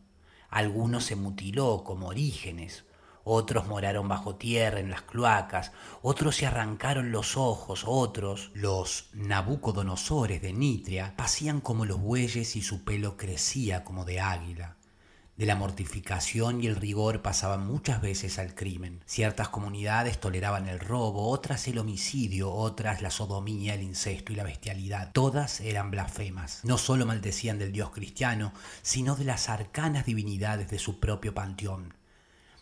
algunos 0.50 1.06
se 1.06 1.16
mutiló 1.16 1.86
como 1.86 2.08
Orígenes, 2.08 2.84
otros 3.24 3.66
moraron 3.66 4.10
bajo 4.10 4.36
tierra 4.36 4.82
en 4.82 4.90
las 4.90 5.04
cloacas, 5.04 5.72
otros 6.02 6.36
se 6.36 6.48
arrancaron 6.48 7.14
los 7.14 7.38
ojos, 7.38 7.86
otros, 7.88 8.52
los 8.54 9.08
Nabucodonosores 9.14 10.42
de 10.42 10.52
Nitria, 10.52 11.14
pasían 11.16 11.62
como 11.62 11.86
los 11.86 12.02
bueyes 12.02 12.58
y 12.58 12.62
su 12.62 12.84
pelo 12.84 13.16
crecía 13.16 13.86
como 13.86 14.04
de 14.04 14.20
águila. 14.20 14.76
De 15.42 15.48
la 15.48 15.56
mortificación 15.56 16.64
y 16.64 16.68
el 16.68 16.76
rigor 16.76 17.24
pasaban 17.24 17.66
muchas 17.66 18.00
veces 18.00 18.38
al 18.38 18.54
crimen. 18.54 19.02
Ciertas 19.08 19.50
comunidades 19.50 20.20
toleraban 20.20 20.68
el 20.68 20.80
robo, 20.80 21.30
otras 21.30 21.68
el 21.68 21.80
homicidio, 21.80 22.54
otras 22.54 23.02
la 23.02 23.10
sodomía, 23.10 23.74
el 23.74 23.82
incesto 23.82 24.32
y 24.32 24.36
la 24.36 24.44
bestialidad. 24.44 25.12
Todas 25.14 25.60
eran 25.62 25.90
blasfemas. 25.90 26.60
No 26.64 26.78
solo 26.78 27.08
maldecían 27.08 27.58
del 27.58 27.72
Dios 27.72 27.90
cristiano, 27.90 28.54
sino 28.84 29.16
de 29.16 29.24
las 29.24 29.50
arcanas 29.50 30.06
divinidades 30.06 30.70
de 30.70 30.78
su 30.78 31.00
propio 31.00 31.34
panteón. 31.34 31.96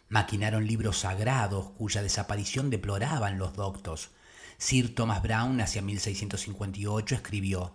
Maquinaron 0.07 0.65
libros 0.65 0.99
sagrados 0.99 1.71
cuya 1.71 2.01
desaparición 2.01 2.69
deploraban 2.69 3.39
los 3.39 3.57
doctos. 3.57 4.11
Sir 4.57 4.95
Thomas 4.95 5.21
Brown, 5.21 5.59
hacia 5.59 5.81
1658, 5.81 7.15
escribió 7.15 7.73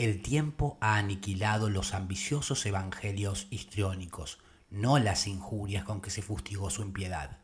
el 0.00 0.22
tiempo 0.22 0.78
ha 0.80 0.96
aniquilado 0.96 1.68
los 1.68 1.92
ambiciosos 1.92 2.64
evangelios 2.64 3.46
histriónicos, 3.50 4.38
no 4.70 4.98
las 4.98 5.26
injurias 5.26 5.84
con 5.84 6.00
que 6.00 6.08
se 6.08 6.22
fustigó 6.22 6.70
su 6.70 6.80
impiedad. 6.80 7.36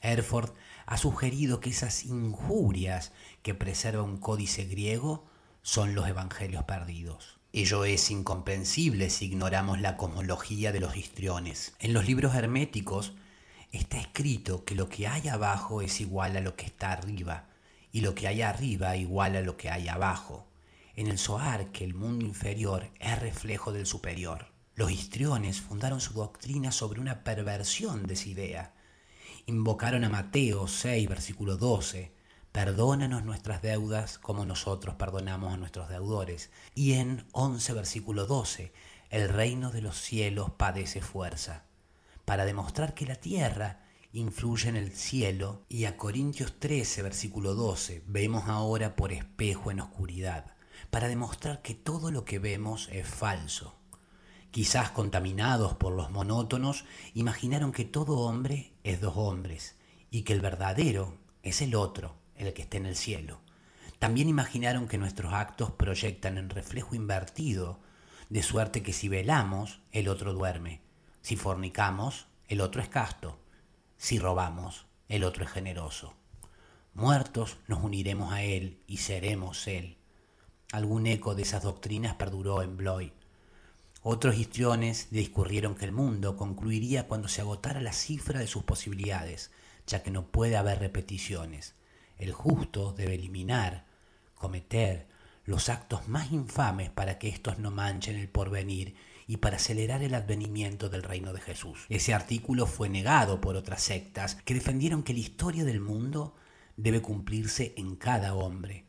Herford 0.00 0.52
ha 0.86 0.96
sugerido 0.96 1.60
que 1.60 1.68
esas 1.68 2.06
injurias 2.06 3.12
que 3.42 3.54
preserva 3.54 4.02
un 4.02 4.16
códice 4.16 4.64
griego 4.64 5.26
son 5.60 5.94
los 5.94 6.08
evangelios 6.08 6.64
perdidos. 6.64 7.38
Ello 7.52 7.84
es 7.84 8.10
incomprensible 8.10 9.10
si 9.10 9.26
ignoramos 9.26 9.78
la 9.78 9.98
cosmología 9.98 10.72
de 10.72 10.80
los 10.80 10.96
histriones. 10.96 11.74
En 11.80 11.92
los 11.92 12.06
libros 12.06 12.34
herméticos 12.34 13.12
está 13.72 13.98
escrito 14.00 14.64
que 14.64 14.74
lo 14.74 14.88
que 14.88 15.06
hay 15.06 15.28
abajo 15.28 15.82
es 15.82 16.00
igual 16.00 16.34
a 16.38 16.40
lo 16.40 16.56
que 16.56 16.64
está 16.64 16.92
arriba, 16.92 17.50
y 17.92 18.00
lo 18.00 18.14
que 18.14 18.26
hay 18.26 18.40
arriba 18.40 18.96
igual 18.96 19.36
a 19.36 19.42
lo 19.42 19.58
que 19.58 19.68
hay 19.68 19.88
abajo 19.88 20.46
en 20.96 21.08
el 21.08 21.18
Zohar 21.18 21.72
que 21.72 21.84
el 21.84 21.94
mundo 21.94 22.24
inferior 22.24 22.90
es 23.00 23.18
reflejo 23.18 23.72
del 23.72 23.86
superior. 23.86 24.46
Los 24.76 24.90
histriones 24.90 25.60
fundaron 25.60 26.00
su 26.00 26.14
doctrina 26.14 26.72
sobre 26.72 27.00
una 27.00 27.24
perversión 27.24 28.06
de 28.06 28.14
esa 28.14 28.28
idea. 28.28 28.74
Invocaron 29.46 30.04
a 30.04 30.08
Mateo 30.08 30.66
6, 30.68 31.08
versículo 31.08 31.56
12, 31.56 32.12
perdónanos 32.52 33.24
nuestras 33.24 33.62
deudas 33.62 34.18
como 34.18 34.46
nosotros 34.46 34.94
perdonamos 34.94 35.52
a 35.52 35.56
nuestros 35.56 35.88
deudores. 35.88 36.50
Y 36.74 36.94
en 36.94 37.26
11, 37.32 37.72
versículo 37.72 38.26
12, 38.26 38.72
el 39.10 39.28
reino 39.28 39.70
de 39.70 39.82
los 39.82 40.00
cielos 40.00 40.50
padece 40.56 41.00
fuerza, 41.00 41.64
para 42.24 42.44
demostrar 42.44 42.94
que 42.94 43.06
la 43.06 43.16
tierra 43.16 43.84
influye 44.12 44.68
en 44.68 44.76
el 44.76 44.92
cielo. 44.92 45.64
Y 45.68 45.84
a 45.84 45.96
Corintios 45.96 46.58
13, 46.58 47.02
versículo 47.02 47.54
12, 47.54 48.02
vemos 48.06 48.44
ahora 48.48 48.96
por 48.96 49.12
espejo 49.12 49.70
en 49.70 49.80
oscuridad 49.80 50.53
para 50.94 51.08
demostrar 51.08 51.60
que 51.60 51.74
todo 51.74 52.12
lo 52.12 52.24
que 52.24 52.38
vemos 52.38 52.88
es 52.92 53.04
falso. 53.04 53.74
Quizás 54.52 54.90
contaminados 54.90 55.74
por 55.74 55.92
los 55.92 56.12
monótonos, 56.12 56.84
imaginaron 57.14 57.72
que 57.72 57.84
todo 57.84 58.20
hombre 58.20 58.74
es 58.84 59.00
dos 59.00 59.14
hombres 59.16 59.74
y 60.12 60.22
que 60.22 60.34
el 60.34 60.40
verdadero 60.40 61.18
es 61.42 61.62
el 61.62 61.74
otro, 61.74 62.14
el 62.36 62.52
que 62.52 62.62
está 62.62 62.76
en 62.76 62.86
el 62.86 62.94
cielo. 62.94 63.40
También 63.98 64.28
imaginaron 64.28 64.86
que 64.86 64.96
nuestros 64.96 65.32
actos 65.32 65.72
proyectan 65.72 66.38
en 66.38 66.48
reflejo 66.48 66.94
invertido, 66.94 67.80
de 68.28 68.44
suerte 68.44 68.84
que 68.84 68.92
si 68.92 69.08
velamos, 69.08 69.80
el 69.90 70.06
otro 70.06 70.32
duerme, 70.32 70.80
si 71.22 71.34
fornicamos, 71.34 72.28
el 72.46 72.60
otro 72.60 72.80
es 72.80 72.88
casto, 72.88 73.40
si 73.96 74.20
robamos, 74.20 74.86
el 75.08 75.24
otro 75.24 75.42
es 75.42 75.50
generoso. 75.50 76.14
Muertos 76.92 77.56
nos 77.66 77.82
uniremos 77.82 78.32
a 78.32 78.44
Él 78.44 78.78
y 78.86 78.98
seremos 78.98 79.66
Él. 79.66 79.98
Algún 80.74 81.06
eco 81.06 81.36
de 81.36 81.42
esas 81.42 81.62
doctrinas 81.62 82.16
perduró 82.16 82.60
en 82.60 82.76
Bloy. 82.76 83.12
Otros 84.02 84.36
histriones 84.36 85.06
discurrieron 85.12 85.76
que 85.76 85.84
el 85.84 85.92
mundo 85.92 86.36
concluiría 86.36 87.06
cuando 87.06 87.28
se 87.28 87.42
agotara 87.42 87.80
la 87.80 87.92
cifra 87.92 88.40
de 88.40 88.48
sus 88.48 88.64
posibilidades, 88.64 89.52
ya 89.86 90.02
que 90.02 90.10
no 90.10 90.26
puede 90.26 90.56
haber 90.56 90.80
repeticiones. 90.80 91.76
El 92.18 92.32
justo 92.32 92.92
debe 92.92 93.14
eliminar, 93.14 93.86
cometer, 94.34 95.06
los 95.44 95.68
actos 95.68 96.08
más 96.08 96.32
infames 96.32 96.90
para 96.90 97.20
que 97.20 97.28
éstos 97.28 97.60
no 97.60 97.70
manchen 97.70 98.16
el 98.16 98.28
porvenir 98.28 98.96
y 99.28 99.36
para 99.36 99.58
acelerar 99.58 100.02
el 100.02 100.14
advenimiento 100.14 100.88
del 100.88 101.04
reino 101.04 101.32
de 101.32 101.40
Jesús. 101.40 101.86
Ese 101.88 102.14
artículo 102.14 102.66
fue 102.66 102.88
negado 102.88 103.40
por 103.40 103.54
otras 103.54 103.80
sectas 103.80 104.34
que 104.44 104.54
defendieron 104.54 105.04
que 105.04 105.12
la 105.12 105.20
historia 105.20 105.62
del 105.62 105.78
mundo 105.78 106.34
debe 106.76 107.00
cumplirse 107.00 107.74
en 107.76 107.94
cada 107.94 108.34
hombre. 108.34 108.83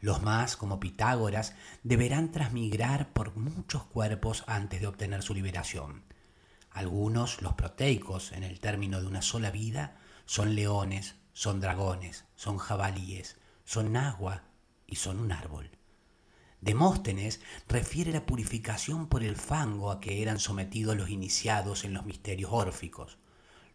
Los 0.00 0.22
más, 0.22 0.56
como 0.56 0.78
Pitágoras, 0.78 1.54
deberán 1.82 2.30
transmigrar 2.30 3.12
por 3.12 3.36
muchos 3.36 3.84
cuerpos 3.84 4.44
antes 4.46 4.80
de 4.80 4.86
obtener 4.86 5.22
su 5.22 5.34
liberación. 5.34 6.04
Algunos, 6.70 7.42
los 7.42 7.54
proteicos, 7.54 8.32
en 8.32 8.44
el 8.44 8.60
término 8.60 9.00
de 9.00 9.08
una 9.08 9.22
sola 9.22 9.50
vida, 9.50 9.96
son 10.26 10.54
leones, 10.54 11.16
son 11.32 11.60
dragones, 11.60 12.26
son 12.36 12.58
jabalíes, 12.58 13.38
son 13.64 13.96
agua 13.96 14.44
y 14.86 14.96
son 14.96 15.18
un 15.18 15.32
árbol. 15.32 15.70
Demóstenes 16.60 17.40
refiere 17.68 18.12
la 18.12 18.26
purificación 18.26 19.08
por 19.08 19.22
el 19.22 19.36
fango 19.36 19.90
a 19.90 20.00
que 20.00 20.22
eran 20.22 20.38
sometidos 20.38 20.96
los 20.96 21.08
iniciados 21.08 21.84
en 21.84 21.94
los 21.94 22.04
misterios 22.04 22.50
órficos. 22.52 23.18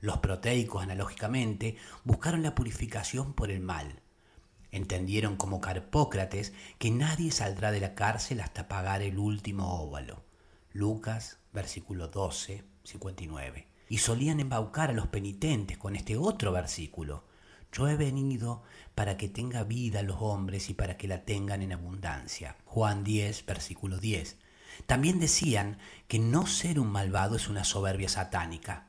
Los 0.01 0.17
proteicos, 0.17 0.83
analógicamente, 0.83 1.77
buscaron 2.03 2.43
la 2.43 2.55
purificación 2.55 3.33
por 3.33 3.51
el 3.51 3.61
mal. 3.61 4.02
Entendieron 4.73 5.35
como 5.35 5.61
Carpócrates 5.61 6.51
que 6.79 6.89
nadie 6.89 7.29
saldrá 7.29 7.71
de 7.71 7.79
la 7.79 7.93
cárcel 7.93 8.41
hasta 8.41 8.67
pagar 8.67 9.03
el 9.03 9.19
último 9.19 9.79
óvalo. 9.79 10.23
Lucas, 10.71 11.37
versículo 11.53 12.07
12, 12.07 12.63
59. 12.83 13.67
Y 13.87 13.99
solían 13.99 14.39
embaucar 14.39 14.89
a 14.89 14.93
los 14.93 15.05
penitentes 15.09 15.77
con 15.77 15.95
este 15.95 16.17
otro 16.17 16.51
versículo. 16.51 17.23
Yo 17.71 17.87
he 17.87 17.95
venido 17.95 18.63
para 18.95 19.15
que 19.15 19.29
tenga 19.29 19.63
vida 19.63 20.01
los 20.01 20.17
hombres 20.19 20.71
y 20.71 20.73
para 20.73 20.97
que 20.97 21.07
la 21.07 21.23
tengan 21.23 21.61
en 21.61 21.73
abundancia. 21.73 22.57
Juan 22.65 23.03
10, 23.03 23.45
versículo 23.45 23.99
10. 23.99 24.39
También 24.87 25.19
decían 25.19 25.77
que 26.07 26.17
no 26.17 26.47
ser 26.47 26.79
un 26.79 26.87
malvado 26.87 27.35
es 27.35 27.47
una 27.47 27.63
soberbia 27.63 28.09
satánica. 28.09 28.87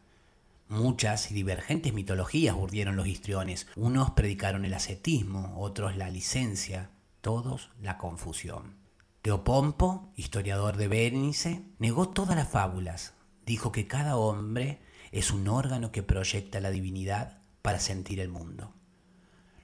Muchas 0.69 1.31
y 1.31 1.35
divergentes 1.35 1.93
mitologías 1.93 2.57
urdieron 2.57 2.97
los 2.97 3.07
histriones. 3.07 3.67
Unos 3.77 4.13
predicaron 4.13 4.65
el 4.65 4.75
ascetismo, 4.75 5.55
otros 5.59 5.97
la 5.97 6.09
licencia, 6.09 6.91
todos 7.21 7.71
la 7.81 7.99
confusión. 7.99 8.77
Teopompo, 9.21 10.13
historiador 10.17 10.77
de 10.77 10.89
Bénice, 10.89 11.65
negó 11.79 12.09
todas 12.09 12.37
las 12.37 12.49
fábulas. 12.49 13.15
Dijo 13.47 13.73
que 13.73 13.87
cada 13.87 14.17
hombre 14.17 14.81
es 15.13 15.31
un 15.31 15.49
órgano 15.49 15.93
que 15.93 16.03
proyecta 16.03 16.61
la 16.61 16.71
divinidad 16.71 17.39
para 17.63 17.79
sentir 17.79 18.21
el 18.21 18.29
mundo. 18.29 18.75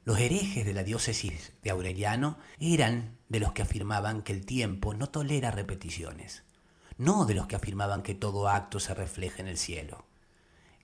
Los 0.05 0.19
herejes 0.19 0.65
de 0.65 0.75
la 0.75 0.83
diócesis 0.83 1.53
de 1.63 1.71
Aureliano 1.71 2.39
eran 2.59 3.19
de 3.29 3.41
los 3.41 3.53
que 3.53 3.63
afirmaban 3.63 4.23
que 4.23 4.33
el 4.33 4.47
tiempo 4.47 4.95
no 4.95 5.09
tolera 5.09 5.51
repeticiones, 5.51 6.45
no 6.97 7.27
de 7.27 7.35
los 7.35 7.47
que 7.47 7.57
afirmaban 7.57 8.03
que 8.03 8.15
todo 8.15 8.49
acto 8.49 8.81
se 8.81 8.95
refleja 8.95 9.43
en 9.43 9.49
el 9.49 9.59
cielo. 9.59 10.10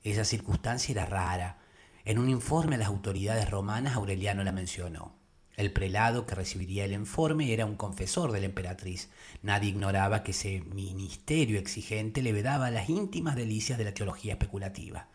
Esa 0.06 0.25
circunstancia 0.25 0.92
era 0.92 1.04
rara. 1.04 1.58
En 2.04 2.20
un 2.20 2.28
informe 2.28 2.76
a 2.76 2.78
las 2.78 2.86
autoridades 2.86 3.50
romanas 3.50 3.96
Aureliano 3.96 4.44
la 4.44 4.52
mencionó. 4.52 5.16
El 5.56 5.72
prelado 5.72 6.26
que 6.26 6.36
recibiría 6.36 6.84
el 6.84 6.92
informe 6.92 7.52
era 7.52 7.66
un 7.66 7.75
confesor 7.75 8.30
de 8.30 8.38
la 8.38 8.46
emperatriz. 8.46 9.10
Nadie 9.42 9.70
ignoraba 9.70 10.22
que 10.22 10.30
ese 10.30 10.60
ministerio 10.60 11.58
exigente 11.58 12.22
le 12.22 12.32
vedaba 12.32 12.70
las 12.70 12.88
íntimas 12.88 13.34
delicias 13.34 13.78
de 13.78 13.84
la 13.84 13.94
teología 13.94 14.34
especulativa. 14.34 15.08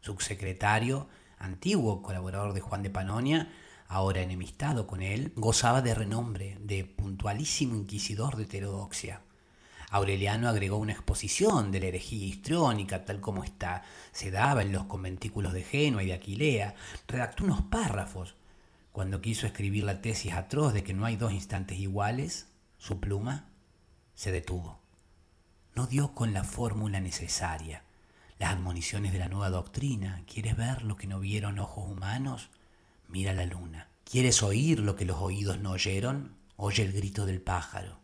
Su 0.00 0.18
secretario, 0.20 1.06
antiguo 1.36 2.00
colaborador 2.00 2.54
de 2.54 2.62
Juan 2.62 2.82
de 2.82 2.88
Panonia, 2.88 3.52
ahora 3.88 4.22
enemistado 4.22 4.86
con 4.86 5.02
él, 5.02 5.34
gozaba 5.36 5.82
de 5.82 5.94
renombre, 5.94 6.56
de 6.62 6.86
puntualísimo 6.86 7.76
inquisidor 7.76 8.36
de 8.36 8.44
heterodoxia. 8.44 9.20
Aureliano 9.90 10.48
agregó 10.48 10.76
una 10.76 10.92
exposición 10.92 11.72
de 11.72 11.80
la 11.80 11.86
herejía 11.86 12.26
histriónica 12.26 13.04
tal 13.04 13.20
como 13.20 13.42
está, 13.42 13.82
se 14.12 14.30
daba 14.30 14.62
en 14.62 14.72
los 14.72 14.84
conventículos 14.84 15.52
de 15.52 15.64
Genua 15.64 16.02
y 16.02 16.06
de 16.06 16.14
Aquilea, 16.14 16.74
redactó 17.08 17.44
unos 17.44 17.62
párrafos 17.62 18.36
cuando 18.92 19.20
quiso 19.20 19.46
escribir 19.46 19.84
la 19.84 20.00
tesis 20.00 20.32
atroz 20.32 20.72
de 20.72 20.84
que 20.84 20.94
no 20.94 21.04
hay 21.04 21.16
dos 21.16 21.32
instantes 21.32 21.78
iguales, 21.78 22.48
su 22.78 23.00
pluma 23.00 23.48
se 24.14 24.32
detuvo. 24.32 24.80
No 25.74 25.86
dio 25.86 26.14
con 26.14 26.32
la 26.32 26.44
fórmula 26.44 27.00
necesaria. 27.00 27.84
Las 28.38 28.52
admoniciones 28.52 29.12
de 29.12 29.18
la 29.18 29.28
nueva 29.28 29.50
doctrina. 29.50 30.22
¿Quieres 30.26 30.56
ver 30.56 30.82
lo 30.82 30.96
que 30.96 31.06
no 31.06 31.20
vieron 31.20 31.58
ojos 31.58 31.88
humanos? 31.88 32.50
Mira 33.08 33.32
la 33.32 33.46
luna. 33.46 33.88
¿Quieres 34.04 34.42
oír 34.42 34.80
lo 34.80 34.96
que 34.96 35.04
los 35.04 35.18
oídos 35.18 35.60
no 35.60 35.72
oyeron? 35.72 36.36
Oye 36.56 36.82
el 36.82 36.92
grito 36.92 37.26
del 37.26 37.40
pájaro. 37.40 38.00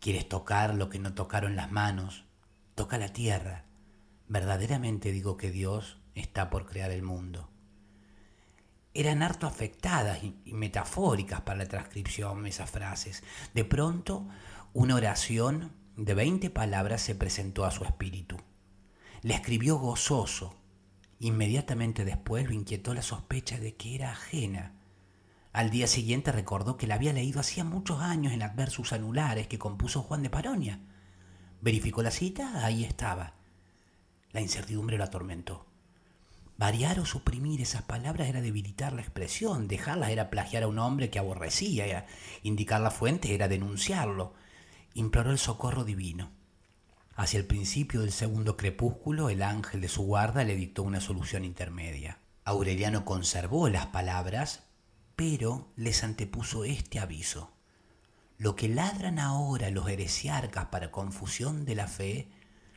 ¿Quieres 0.00 0.28
tocar 0.28 0.74
lo 0.74 0.88
que 0.88 0.98
no 0.98 1.14
tocaron 1.14 1.56
las 1.56 1.72
manos? 1.72 2.24
Toca 2.74 2.98
la 2.98 3.12
tierra. 3.12 3.64
Verdaderamente 4.28 5.12
digo 5.12 5.36
que 5.36 5.50
Dios 5.50 5.98
está 6.14 6.50
por 6.50 6.66
crear 6.66 6.90
el 6.90 7.02
mundo 7.02 7.48
eran 8.98 9.22
harto 9.22 9.46
afectadas 9.46 10.24
y, 10.24 10.52
metafóricas 10.52 11.42
para 11.42 11.58
la 11.58 11.68
transcripción 11.68 12.46
esas 12.46 12.68
frases. 12.68 13.22
De 13.54 13.64
pronto, 13.64 14.26
una 14.72 14.96
oración 14.96 15.72
de 15.96 16.14
veinte 16.14 16.50
palabras 16.50 17.02
se 17.02 17.14
presentó 17.14 17.64
a 17.64 17.70
su 17.70 17.84
espíritu. 17.84 18.36
Le 19.22 19.34
escribió 19.34 19.76
gozoso. 19.76 20.56
Inmediatamente 21.20 22.04
después 22.04 22.46
lo 22.46 22.52
inquietó 22.52 22.92
la 22.92 23.02
sospecha 23.02 23.58
de 23.58 23.76
que 23.76 23.94
era 23.94 24.10
ajena. 24.10 24.74
Al 25.52 25.70
día 25.70 25.86
siguiente 25.86 26.30
recordó 26.30 26.76
que 26.76 26.86
la 26.86 26.94
había 26.94 27.12
leído 27.12 27.40
hacía 27.40 27.64
muchos 27.64 28.00
años 28.00 28.32
en 28.32 28.42
Adversus 28.42 28.92
Anulares 28.92 29.46
que 29.46 29.58
compuso 29.58 30.02
Juan 30.02 30.22
de 30.22 30.30
Paronia. 30.30 30.80
Verificó 31.60 32.02
la 32.02 32.10
cita, 32.10 32.64
ahí 32.64 32.84
estaba. 32.84 33.34
La 34.32 34.40
incertidumbre 34.40 34.98
lo 34.98 35.04
atormentó. 35.04 35.66
Variar 36.58 36.98
o 37.00 37.06
suprimir 37.06 37.60
esas 37.60 37.82
palabras 37.82 38.28
era 38.28 38.40
debilitar 38.40 38.92
la 38.92 39.00
expresión, 39.00 39.68
dejarlas 39.68 40.10
era 40.10 40.28
plagiar 40.28 40.64
a 40.64 40.68
un 40.68 40.78
hombre 40.78 41.08
que 41.08 41.18
aborrecía, 41.18 42.06
indicar 42.42 42.80
la 42.80 42.90
fuente 42.90 43.34
era 43.34 43.48
denunciarlo. 43.48 44.34
Imploró 44.94 45.30
el 45.30 45.38
socorro 45.38 45.84
divino. 45.84 46.30
Hacia 47.14 47.38
el 47.38 47.46
principio 47.46 48.00
del 48.00 48.12
segundo 48.12 48.56
crepúsculo, 48.56 49.30
el 49.30 49.42
ángel 49.42 49.80
de 49.80 49.88
su 49.88 50.02
guarda 50.02 50.44
le 50.44 50.56
dictó 50.56 50.82
una 50.82 51.00
solución 51.00 51.44
intermedia. 51.44 52.18
Aureliano 52.44 53.04
conservó 53.04 53.68
las 53.68 53.86
palabras, 53.86 54.67
pero 55.18 55.66
les 55.74 56.04
antepuso 56.04 56.62
este 56.62 57.00
aviso. 57.00 57.50
Lo 58.36 58.54
que 58.54 58.68
ladran 58.68 59.18
ahora 59.18 59.68
los 59.72 59.88
heresiarcas 59.88 60.66
para 60.66 60.92
confusión 60.92 61.64
de 61.64 61.74
la 61.74 61.88
fe, 61.88 62.28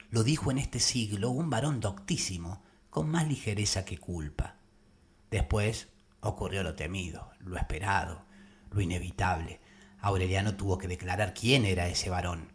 lo 0.10 0.24
dijo 0.24 0.50
en 0.50 0.58
este 0.58 0.80
siglo 0.80 1.30
un 1.30 1.52
varón 1.52 1.80
doctísimo, 1.80 2.64
con 2.90 3.12
más 3.12 3.28
ligereza 3.28 3.86
que 3.86 4.00
culpa. 4.00 4.56
Después 5.30 5.90
ocurrió 6.20 6.64
lo 6.64 6.74
temido, 6.74 7.30
lo 7.42 7.58
esperado, 7.58 8.26
lo 8.72 8.82
inevitable. 8.82 9.62
Aureliano 10.00 10.56
tuvo 10.56 10.80
que 10.80 10.88
declarar 10.88 11.36
quién 11.36 11.64
era 11.64 11.90
ese 11.90 12.10
varón. 12.10 12.54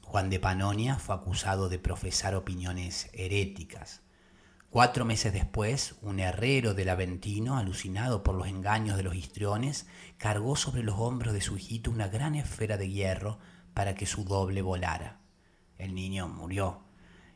Juan 0.00 0.30
de 0.30 0.40
Panonia 0.40 0.96
fue 0.96 1.14
acusado 1.14 1.68
de 1.68 1.78
profesar 1.78 2.34
opiniones 2.34 3.10
heréticas. 3.12 4.00
Cuatro 4.70 5.04
meses 5.04 5.32
después, 5.32 5.96
un 6.00 6.20
herrero 6.20 6.74
del 6.74 6.88
Aventino, 6.88 7.58
alucinado 7.58 8.22
por 8.22 8.34
los 8.34 8.46
engaños 8.46 8.96
de 8.96 9.02
los 9.02 9.14
histriones, 9.14 9.86
cargó 10.16 10.56
sobre 10.56 10.82
los 10.82 10.98
hombros 10.98 11.34
de 11.34 11.40
su 11.40 11.56
hijito 11.56 11.90
una 11.90 12.08
gran 12.08 12.34
esfera 12.34 12.76
de 12.76 12.88
hierro 12.88 13.38
para 13.74 13.94
que 13.94 14.06
su 14.06 14.24
doble 14.24 14.62
volara. 14.62 15.20
El 15.76 15.94
niño 15.94 16.28
murió 16.28 16.84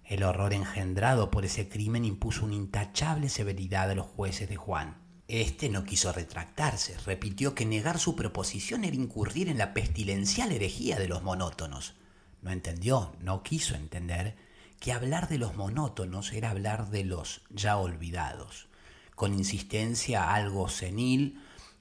el 0.05 0.23
horror 0.23 0.53
engendrado 0.53 1.31
por 1.31 1.47
ese 1.47 1.68
crimen 1.68 2.05
impuso 2.05 2.44
una 2.44 2.55
intachable 2.55 3.31
severidad 3.31 3.90
a 3.90 3.94
los 3.94 4.07
jueces 4.07 4.49
de 4.51 4.57
Juan. 4.57 4.99
Este 5.29 5.70
no 5.70 5.85
quiso 5.85 6.12
retractarse, 6.12 6.99
repitió 7.07 7.55
que 7.55 7.64
negar 7.64 7.99
su 7.99 8.14
proposición 8.14 8.85
era 8.85 8.94
incurrir 8.94 9.49
en 9.49 9.57
la 9.57 9.73
pestilencial 9.73 10.53
herejía 10.53 10.99
de 10.99 11.09
los 11.09 11.23
monótonos. 11.23 11.94
No 12.42 12.51
entendió, 12.51 13.16
no 13.20 13.42
quiso 13.42 13.75
entender, 13.75 14.37
que 14.85 14.92
hablar 14.92 15.29
de 15.31 15.38
los 15.38 15.57
monótonos 15.57 16.35
era 16.35 16.51
hablar 16.51 16.90
de 16.90 17.05
los 17.05 17.40
ya 17.49 17.79
olvidados. 17.79 18.68
Con 19.14 19.33
insistencia 19.33 20.35
algo 20.35 20.68
senil, 20.68 21.40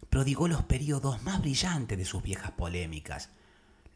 prodigó 0.09 0.47
los 0.47 0.63
periodos 0.63 1.21
más 1.21 1.41
brillantes 1.41 1.97
de 1.97 2.05
sus 2.05 2.23
viejas 2.23 2.51
polémicas. 2.51 3.29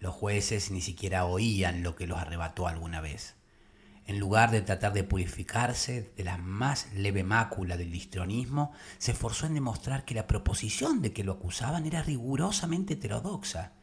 Los 0.01 0.13
jueces 0.13 0.71
ni 0.71 0.81
siquiera 0.81 1.23
oían 1.23 1.83
lo 1.83 1.95
que 1.95 2.05
los 2.05 2.19
arrebató 2.19 2.67
alguna 2.67 2.99
vez 2.99 3.37
en 4.07 4.19
lugar 4.19 4.51
de 4.51 4.61
tratar 4.61 4.93
de 4.93 5.03
purificarse 5.03 6.13
de 6.15 6.23
la 6.23 6.37
más 6.37 6.93
leve 6.93 7.25
mácula 7.25 7.75
del 7.75 7.93
histrionismo, 7.93 8.71
se 8.97 9.11
esforzó 9.11 9.47
en 9.47 9.53
demostrar 9.53 10.05
que 10.05 10.15
la 10.15 10.27
proposición 10.27 11.01
de 11.01 11.11
que 11.11 11.25
lo 11.25 11.33
acusaban 11.33 11.85
era 11.85 12.01
rigurosamente 12.01 12.93
heterodoxa. 12.93 13.73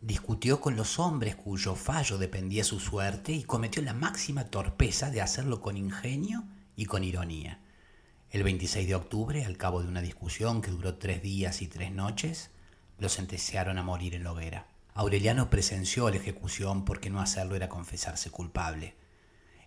Discutió 0.00 0.60
con 0.60 0.76
los 0.76 1.00
hombres 1.00 1.34
cuyo 1.34 1.74
fallo 1.74 2.18
dependía 2.18 2.62
su 2.62 2.78
suerte 2.78 3.32
y 3.32 3.42
cometió 3.42 3.82
la 3.82 3.94
máxima 3.94 4.44
torpeza 4.44 5.10
de 5.10 5.20
hacerlo 5.20 5.60
con 5.60 5.76
ingenio 5.76 6.44
y 6.76 6.86
con 6.86 7.02
ironía. 7.02 7.58
El 8.30 8.44
26 8.44 8.86
de 8.86 8.94
octubre, 8.94 9.44
al 9.44 9.56
cabo 9.56 9.82
de 9.82 9.88
una 9.88 10.00
discusión 10.00 10.62
que 10.62 10.70
duró 10.70 10.94
tres 10.94 11.20
días 11.20 11.62
y 11.62 11.66
tres 11.66 11.90
noches, 11.90 12.50
lo 12.98 13.08
sentenciaron 13.08 13.76
a 13.76 13.82
morir 13.82 14.14
en 14.14 14.22
la 14.22 14.30
hoguera. 14.30 14.68
Aureliano 14.94 15.50
presenció 15.50 16.08
la 16.10 16.16
ejecución 16.16 16.84
porque 16.84 17.10
no 17.10 17.20
hacerlo 17.20 17.56
era 17.56 17.68
confesarse 17.68 18.30
culpable. 18.30 18.94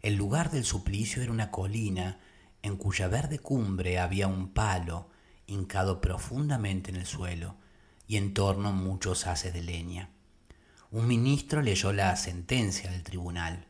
El 0.02 0.16
lugar 0.16 0.50
del 0.50 0.64
suplicio 0.64 1.22
era 1.22 1.34
una 1.34 1.52
colina 1.52 2.20
en 2.62 2.78
cuya 2.78 3.10
verde 3.10 3.40
cumbre 3.40 4.00
había 4.00 4.28
un 4.28 4.54
palo 4.54 5.10
hincado 5.46 6.00
profundamente 6.00 6.90
en 6.90 6.96
el 6.96 7.06
suelo 7.06 7.58
y 8.08 8.16
en 8.16 8.34
torno 8.34 8.72
muchos 8.72 9.28
haces 9.28 9.54
de 9.54 9.62
leña. 9.62 10.10
Un 10.92 11.08
ministro 11.08 11.62
leyó 11.62 11.94
la 11.94 12.14
sentencia 12.18 12.92
del 12.92 13.04
tribunal. 13.04 13.64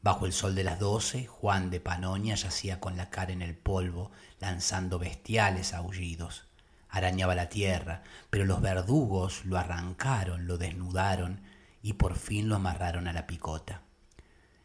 Bajo 0.00 0.26
el 0.26 0.32
sol 0.32 0.54
de 0.54 0.62
las 0.62 0.78
doce, 0.78 1.26
Juan 1.26 1.70
de 1.70 1.80
Panonia 1.80 2.36
yacía 2.36 2.78
con 2.78 2.96
la 2.96 3.10
cara 3.10 3.32
en 3.32 3.42
el 3.42 3.56
polvo, 3.56 4.12
lanzando 4.38 5.00
bestiales 5.00 5.74
aullidos. 5.74 6.44
Arañaba 6.88 7.34
la 7.34 7.48
tierra, 7.48 8.04
pero 8.30 8.44
los 8.44 8.60
verdugos 8.60 9.44
lo 9.44 9.58
arrancaron, 9.58 10.46
lo 10.46 10.56
desnudaron 10.56 11.40
y 11.82 11.94
por 11.94 12.14
fin 12.14 12.48
lo 12.48 12.54
amarraron 12.54 13.08
a 13.08 13.12
la 13.12 13.26
picota. 13.26 13.82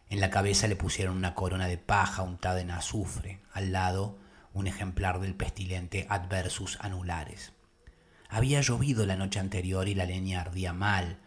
En 0.07 0.19
la 0.19 0.29
cabeza 0.29 0.67
le 0.67 0.75
pusieron 0.75 1.17
una 1.17 1.33
corona 1.33 1.67
de 1.67 1.79
paja 1.79 2.21
untada 2.21 2.62
en 2.62 2.69
azufre, 2.69 3.39
al 3.53 3.71
lado 3.71 4.19
un 4.53 4.67
ejemplar 4.67 5.19
del 5.19 5.33
pestilente 5.33 6.05
Adversus 6.12 6.77
Anulares. 6.79 7.53
Había 8.29 8.62
llovido 8.62 9.07
la 9.07 9.15
noche 9.15 9.39
anterior 9.39 9.88
y 9.88 9.95
la 9.95 10.05
leña 10.05 10.41
ardía 10.41 10.73
mal. 10.73 11.17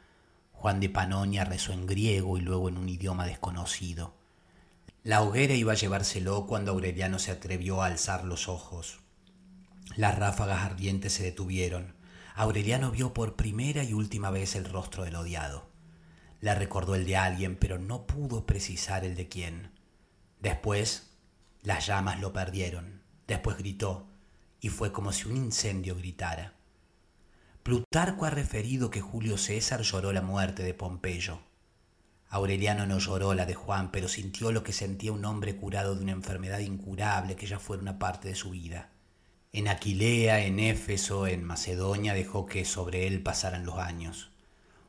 Juan 0.61 0.79
de 0.79 0.91
Panonia 0.91 1.47
rezó 1.47 1.73
en 1.73 1.87
griego 1.87 2.37
y 2.37 2.43
luego 2.43 2.69
en 2.69 2.77
un 2.77 2.87
idioma 2.87 3.25
desconocido. 3.25 4.13
La 5.03 5.23
hoguera 5.23 5.55
iba 5.55 5.73
a 5.73 5.75
llevárselo 5.75 6.47
cuando 6.47 6.73
Aureliano 6.73 7.19
se 7.19 7.31
atrevió 7.31 7.81
a 7.81 7.87
alzar 7.87 8.27
los 8.27 8.47
ojos. 8.47 9.01
Las 9.97 10.19
ráfagas 10.19 10.63
ardientes 10.63 11.15
se 11.15 11.23
detuvieron. 11.23 11.95
Aureliano 12.35 12.91
vio 12.91 13.15
por 13.15 13.37
primera 13.37 13.85
y 13.85 13.95
última 13.95 14.29
vez 14.29 14.55
el 14.55 14.67
rostro 14.67 15.05
del 15.05 15.17
odiado. 15.17 15.71
La 16.43 16.55
recordó 16.55 16.95
el 16.95 17.07
de 17.07 17.17
alguien, 17.17 17.57
pero 17.57 17.79
no 17.79 18.07
pudo 18.07 18.45
precisar 18.45 19.07
el 19.07 19.15
de 19.17 19.31
quién. 19.31 19.71
Después, 20.41 21.17
las 21.63 21.87
llamas 21.87 22.21
lo 22.21 22.35
perdieron. 22.35 23.01
Después 23.27 23.57
gritó, 23.57 24.09
y 24.61 24.69
fue 24.69 24.93
como 24.93 25.11
si 25.13 25.27
un 25.27 25.39
incendio 25.39 25.97
gritara. 25.97 26.60
Plutarco 27.71 28.25
ha 28.25 28.31
referido 28.31 28.91
que 28.91 29.01
Julio 29.01 29.39
César 29.39 29.83
lloró 29.83 30.13
la 30.13 30.23
muerte 30.23 30.65
de 30.65 30.75
Pompeyo. 30.75 31.39
Aureliano 32.29 32.85
no 32.85 32.99
lloró 32.99 33.33
la 33.33 33.47
de 33.47 33.55
Juan, 33.55 33.93
pero 33.93 34.09
sintió 34.09 34.51
lo 34.51 34.65
que 34.65 34.73
sentía 34.73 35.13
un 35.13 35.25
hombre 35.25 35.55
curado 35.55 35.95
de 35.95 36.03
una 36.03 36.11
enfermedad 36.11 36.59
incurable 36.59 37.37
que 37.37 37.47
ya 37.47 37.61
fuera 37.61 37.81
una 37.81 38.01
parte 38.01 38.27
de 38.27 38.35
su 38.35 38.51
vida. 38.51 38.91
En 39.53 39.69
Aquilea, 39.69 40.45
en 40.45 40.59
Éfeso, 40.59 41.29
en 41.29 41.45
Macedonia 41.45 42.13
dejó 42.13 42.45
que 42.45 42.65
sobre 42.65 43.07
él 43.07 43.23
pasaran 43.23 43.65
los 43.65 43.79
años. 43.79 44.33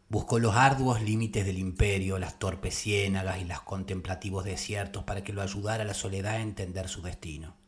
Buscó 0.10 0.39
los 0.39 0.56
arduos 0.56 1.04
límites 1.04 1.46
del 1.46 1.60
imperio, 1.60 2.17
las 2.17 2.39
torpes 2.39 2.74
ciénagas 2.74 3.39
y 3.39 3.46
los 3.46 3.62
contemplativos 3.62 4.44
desiertos 4.44 5.04
para 5.04 5.24
que 5.24 5.34
lo 5.34 5.44
ayudara 5.44 5.86
la 5.86 5.94
soledad 5.94 6.38
a 6.38 6.41
entender 6.41 6.89
su 6.89 7.04
destino. 7.04 7.61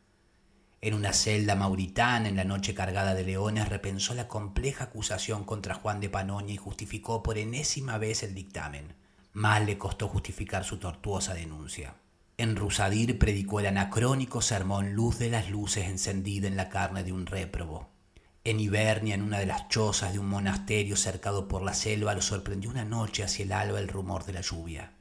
En 0.83 0.95
una 0.95 1.13
celda 1.13 1.55
mauritana, 1.55 2.27
en 2.27 2.35
la 2.35 2.43
noche 2.43 2.73
cargada 2.73 3.15
de 3.15 3.23
leones, 3.23 3.69
repensó 3.69 4.13
la 4.15 4.27
compleja 4.27 4.83
acusación 4.83 5.45
contra 5.45 5.75
Juan 5.75 6.01
de 6.01 6.09
Panonia 6.09 6.55
y 6.55 6.57
justificó 6.57 7.23
por 7.23 7.37
enésima 7.37 7.97
vez 7.97 8.21
el 8.21 8.35
dictamen. 8.35 8.93
Más 9.31 9.65
le 9.65 9.77
costó 9.77 10.09
justificar 10.09 10.65
su 10.65 10.79
tortuosa 10.79 11.35
denuncia. 11.35 11.95
En 12.35 12.57
Rusadir 12.57 13.17
predicó 13.17 13.61
el 13.61 13.67
anacrónico 13.67 14.41
sermón 14.41 14.91
Luz 14.91 15.19
de 15.19 15.29
las 15.29 15.49
luces 15.49 15.87
encendida 15.87 16.49
en 16.49 16.57
la 16.57 16.67
carne 16.67 17.05
de 17.05 17.13
un 17.13 17.27
réprobo. 17.27 17.87
En 18.43 18.59
Ibernia, 18.59 19.15
en 19.15 19.21
una 19.21 19.39
de 19.39 19.45
las 19.45 19.69
chozas 19.69 20.11
de 20.11 20.19
un 20.19 20.27
monasterio 20.27 20.97
cercado 20.97 21.47
por 21.47 21.61
la 21.61 21.75
selva, 21.75 22.13
lo 22.13 22.21
sorprendió 22.21 22.69
una 22.69 22.83
noche 22.83 23.23
hacia 23.23 23.45
el 23.45 23.53
alba 23.53 23.79
el 23.79 23.87
rumor 23.87 24.25
de 24.25 24.33
la 24.33 24.41
lluvia. 24.41 24.91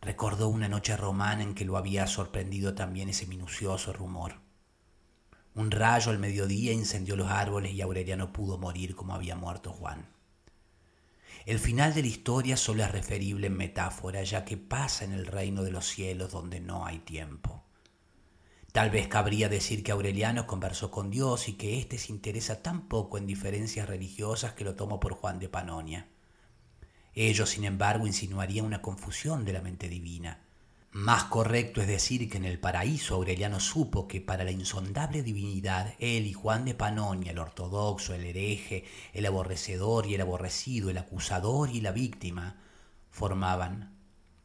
Recordó 0.00 0.46
una 0.46 0.68
noche 0.68 0.96
romana 0.96 1.42
en 1.42 1.56
que 1.56 1.64
lo 1.64 1.76
había 1.76 2.06
sorprendido 2.06 2.76
también 2.76 3.08
ese 3.08 3.26
minucioso 3.26 3.92
rumor. 3.92 4.48
Un 5.54 5.72
rayo 5.72 6.12
al 6.12 6.18
mediodía 6.20 6.72
incendió 6.72 7.16
los 7.16 7.28
árboles 7.28 7.72
y 7.72 7.80
Aureliano 7.80 8.32
pudo 8.32 8.56
morir 8.56 8.94
como 8.94 9.14
había 9.14 9.34
muerto 9.34 9.72
Juan. 9.72 10.06
El 11.44 11.58
final 11.58 11.92
de 11.92 12.02
la 12.02 12.08
historia 12.08 12.56
solo 12.56 12.84
es 12.84 12.92
referible 12.92 13.48
en 13.48 13.56
metáfora, 13.56 14.22
ya 14.22 14.44
que 14.44 14.56
pasa 14.56 15.04
en 15.04 15.12
el 15.12 15.26
reino 15.26 15.64
de 15.64 15.72
los 15.72 15.86
cielos 15.86 16.30
donde 16.30 16.60
no 16.60 16.86
hay 16.86 17.00
tiempo. 17.00 17.64
Tal 18.72 18.90
vez 18.90 19.08
cabría 19.08 19.48
decir 19.48 19.82
que 19.82 19.90
Aureliano 19.90 20.46
conversó 20.46 20.92
con 20.92 21.10
Dios 21.10 21.48
y 21.48 21.54
que 21.54 21.78
éste 21.78 21.98
se 21.98 22.12
interesa 22.12 22.62
tan 22.62 22.86
poco 22.86 23.18
en 23.18 23.26
diferencias 23.26 23.88
religiosas 23.88 24.52
que 24.52 24.64
lo 24.64 24.76
tomó 24.76 25.00
por 25.00 25.14
Juan 25.14 25.40
de 25.40 25.48
Panonia. 25.48 26.06
Ello, 27.12 27.46
sin 27.46 27.64
embargo, 27.64 28.06
insinuaría 28.06 28.62
una 28.62 28.82
confusión 28.82 29.44
de 29.44 29.54
la 29.54 29.62
mente 29.62 29.88
divina 29.88 30.44
más 30.92 31.24
correcto 31.24 31.80
es 31.80 31.86
decir 31.86 32.28
que 32.28 32.38
en 32.38 32.44
el 32.44 32.58
paraíso 32.58 33.14
Aureliano 33.14 33.60
supo 33.60 34.08
que 34.08 34.20
para 34.20 34.42
la 34.42 34.50
insondable 34.50 35.22
divinidad 35.22 35.94
él 36.00 36.26
y 36.26 36.32
Juan 36.32 36.64
de 36.64 36.74
Panonia, 36.74 37.30
el 37.30 37.38
ortodoxo, 37.38 38.12
el 38.12 38.24
hereje, 38.24 38.84
el 39.12 39.26
aborrecedor 39.26 40.06
y 40.06 40.14
el 40.14 40.20
aborrecido, 40.20 40.90
el 40.90 40.98
acusador 40.98 41.70
y 41.70 41.80
la 41.80 41.92
víctima, 41.92 42.56
formaban 43.08 43.96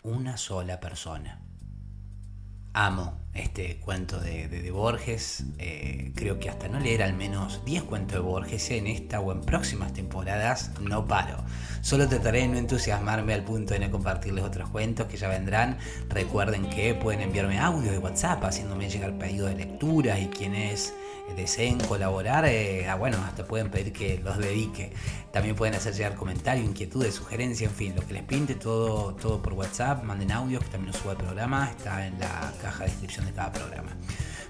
una 0.04 0.38
sola 0.38 0.80
persona. 0.80 1.42
Amo 2.78 3.14
este 3.34 3.78
cuento 3.78 4.20
de, 4.20 4.70
Borges. 4.70 5.46
Eh, 5.60 6.12
creo 6.14 6.40
que 6.40 6.50
hasta 6.50 6.68
no 6.68 6.78
leer 6.78 7.04
al 7.04 7.14
menos 7.14 7.64
10 7.64 7.84
cuentos 7.84 8.16
de 8.18 8.20
Borges 8.20 8.70
en 8.72 8.88
esta 8.88 9.22
o 9.22 9.32
en 9.32 9.40
próximas 9.40 9.94
temporadas 9.94 10.72
no 10.82 11.06
paro. 11.08 11.38
Solo 11.80 12.10
trataré 12.10 12.42
de 12.42 12.50
no 12.50 12.58
entusiasmarme 12.58 13.34
al 13.34 13.46
punto 13.46 13.74
de 13.74 13.80
no 13.80 13.92
compartirles 13.92 14.44
otros 14.44 14.70
cuentos 14.70 15.08
que 15.08 15.16
ya 15.16 15.30
vendrán. 15.30 15.78
Recuerden 16.10 16.70
que 16.70 16.94
pueden 16.96 17.22
enviarme 17.22 17.60
audio 17.60 17.94
de 17.94 17.98
WhatsApp 17.98 18.44
haciéndome 18.44 18.90
llegar 18.90 19.18
pedido 19.18 19.48
de 19.48 19.56
lectura 19.56 20.20
y 20.20 20.28
quienes 20.28 20.94
deseen 21.36 21.80
colaborar, 21.80 22.46
eh, 22.46 22.88
ah, 22.88 22.96
bueno, 22.96 23.18
hasta 23.26 23.46
pueden 23.46 23.70
pedir 23.70 23.94
que 23.94 24.20
los 24.24 24.38
dedique. 24.38 24.94
También 25.32 25.56
pueden 25.56 25.76
hacer 25.76 25.94
llegar 25.94 26.16
comentarios, 26.16 26.66
inquietudes, 26.66 27.16
sugerencias, 27.16 27.72
en 27.72 27.76
fin, 27.76 27.96
lo 27.96 28.06
que 28.06 28.14
les 28.14 28.24
pinte, 28.24 28.56
todo, 28.56 29.14
todo 29.16 29.42
por 29.42 29.54
WhatsApp. 29.54 30.04
Manden 30.04 30.32
audio 30.32 30.60
que 30.60 30.68
también 30.68 30.94
lo 30.94 30.98
subo 30.98 31.12
al 31.12 31.18
programa, 31.18 31.70
está 31.70 32.08
en 32.08 32.20
la 32.20 32.54
caja 32.62 32.84
de 32.84 32.90
descripción 32.90 33.26
de 33.26 33.34
cada 33.34 33.52
programa. 33.52 33.96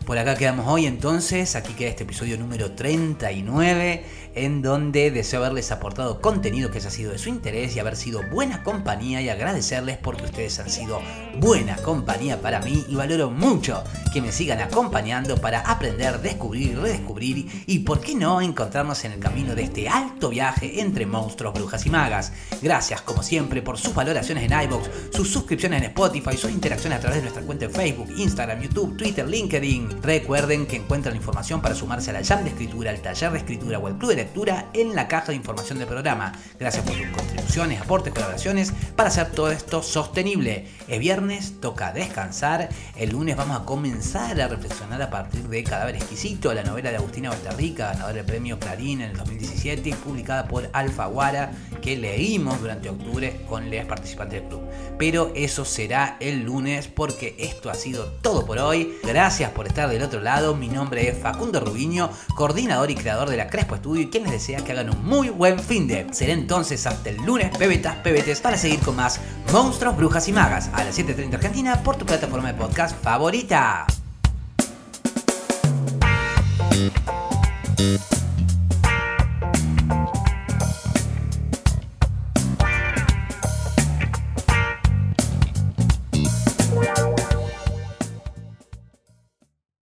Por 0.05 0.19
acá 0.19 0.35
quedamos 0.35 0.67
hoy 0.67 0.85
entonces, 0.85 1.55
aquí 1.55 1.73
queda 1.73 1.89
este 1.89 2.03
episodio 2.03 2.37
número 2.37 2.73
39, 2.73 4.05
en 4.35 4.61
donde 4.61 5.09
deseo 5.09 5.39
haberles 5.39 5.71
aportado 5.71 6.21
contenido 6.21 6.69
que 6.69 6.77
haya 6.77 6.91
sido 6.91 7.11
de 7.11 7.17
su 7.17 7.29
interés 7.29 7.75
y 7.75 7.79
haber 7.79 7.95
sido 7.95 8.21
buena 8.29 8.61
compañía 8.61 9.19
y 9.23 9.29
agradecerles 9.29 9.97
porque 9.97 10.25
ustedes 10.25 10.59
han 10.59 10.69
sido 10.69 11.01
buena 11.39 11.77
compañía 11.77 12.39
para 12.39 12.59
mí 12.59 12.85
y 12.87 12.93
valoro 12.93 13.31
mucho 13.31 13.83
que 14.13 14.21
me 14.21 14.31
sigan 14.31 14.59
acompañando 14.59 15.37
para 15.41 15.61
aprender, 15.61 16.21
descubrir, 16.21 16.77
redescubrir 16.77 17.63
y 17.65 17.79
por 17.79 17.99
qué 17.99 18.13
no 18.13 18.41
encontrarnos 18.41 19.03
en 19.05 19.13
el 19.13 19.19
camino 19.19 19.55
de 19.55 19.63
este 19.63 19.89
alto 19.89 20.29
viaje 20.29 20.81
entre 20.81 21.07
monstruos, 21.07 21.55
brujas 21.55 21.83
y 21.87 21.89
magas. 21.89 22.31
Gracias 22.61 23.01
como 23.01 23.23
siempre 23.23 23.63
por 23.63 23.79
sus 23.79 23.95
valoraciones 23.95 24.43
en 24.43 24.61
iBox, 24.65 24.87
sus 25.11 25.31
suscripciones 25.31 25.79
en 25.81 25.87
Spotify, 25.89 26.37
sus 26.37 26.51
interacciones 26.51 26.99
a 26.99 27.01
través 27.01 27.17
de 27.17 27.23
nuestra 27.23 27.43
cuenta 27.43 27.65
en 27.65 27.71
Facebook, 27.71 28.13
Instagram, 28.15 28.61
YouTube, 28.61 28.97
Twitter, 28.97 29.27
LinkedIn 29.27 29.94
Recuerden 30.01 30.67
que 30.67 30.75
encuentran 30.75 31.15
información 31.15 31.61
para 31.61 31.75
sumarse 31.75 32.11
a 32.11 32.13
la 32.13 32.23
jam 32.23 32.43
de 32.43 32.49
escritura, 32.49 32.91
al 32.91 32.99
taller 32.99 33.31
de 33.31 33.37
escritura 33.39 33.79
o 33.79 33.87
al 33.87 33.97
club 33.97 34.11
de 34.11 34.17
lectura 34.17 34.69
en 34.73 34.95
la 34.95 35.07
caja 35.07 35.27
de 35.27 35.35
información 35.35 35.79
del 35.79 35.87
programa. 35.87 36.33
Gracias 36.59 36.83
por 36.83 36.95
sus 36.95 37.07
contribuciones, 37.07 37.81
aportes, 37.81 38.13
colaboraciones 38.13 38.73
para 38.95 39.09
hacer 39.09 39.31
todo 39.31 39.51
esto 39.51 39.81
sostenible. 39.81 40.67
Es 40.87 40.99
viernes, 40.99 41.59
toca 41.59 41.91
descansar. 41.91 42.69
El 42.95 43.11
lunes 43.11 43.35
vamos 43.35 43.59
a 43.59 43.65
comenzar 43.65 44.39
a 44.39 44.47
reflexionar 44.47 45.01
a 45.01 45.09
partir 45.09 45.47
de 45.47 45.63
Cadáver 45.63 45.95
Exquisito, 45.95 46.53
la 46.53 46.63
novela 46.63 46.91
de 46.91 46.97
Agustina 46.97 47.29
Bastarrica, 47.29 47.87
ganadora 47.87 48.13
del 48.13 48.25
premio 48.25 48.59
Clarín 48.59 49.01
en 49.01 49.11
el 49.11 49.17
2017 49.17 49.89
y 49.89 49.93
publicada 49.93 50.47
por 50.47 50.69
Alfaguara, 50.73 51.51
que 51.81 51.97
leímos 51.97 52.59
durante 52.61 52.89
octubre 52.89 53.41
con 53.49 53.69
les 53.69 53.85
participantes 53.85 54.41
del 54.41 54.49
club. 54.49 54.61
Pero 54.97 55.31
eso 55.35 55.65
será 55.65 56.17
el 56.19 56.43
lunes 56.43 56.87
porque 56.87 57.35
esto 57.39 57.69
ha 57.69 57.75
sido 57.75 58.05
todo 58.21 58.45
por 58.45 58.59
hoy. 58.59 58.97
Gracias 59.03 59.51
por 59.51 59.67
del 59.87 60.03
otro 60.03 60.21
lado. 60.21 60.55
Mi 60.55 60.67
nombre 60.67 61.09
es 61.09 61.17
Facundo 61.17 61.59
Rubiño, 61.59 62.09
coordinador 62.35 62.91
y 62.91 62.95
creador 62.95 63.29
de 63.29 63.37
la 63.37 63.47
Crespo 63.47 63.77
Studio 63.77 64.03
y 64.03 64.09
quien 64.09 64.23
les 64.23 64.31
desea 64.31 64.63
que 64.63 64.71
hagan 64.71 64.89
un 64.89 65.05
muy 65.05 65.29
buen 65.29 65.59
fin 65.59 65.87
de. 65.87 66.07
Será 66.11 66.33
entonces 66.33 66.85
hasta 66.87 67.09
el 67.09 67.17
lunes, 67.17 67.55
pebetas, 67.57 67.95
pebetes, 67.97 68.41
para 68.41 68.57
seguir 68.57 68.79
con 68.79 68.95
más 68.95 69.19
Monstruos, 69.51 69.95
Brujas 69.95 70.27
y 70.27 70.33
Magas 70.33 70.69
a 70.73 70.83
las 70.83 70.97
7.30 70.97 71.35
Argentina 71.35 71.83
por 71.83 71.95
tu 71.95 72.05
plataforma 72.05 72.51
de 72.51 72.59
podcast 72.59 72.95
favorita. 73.01 73.85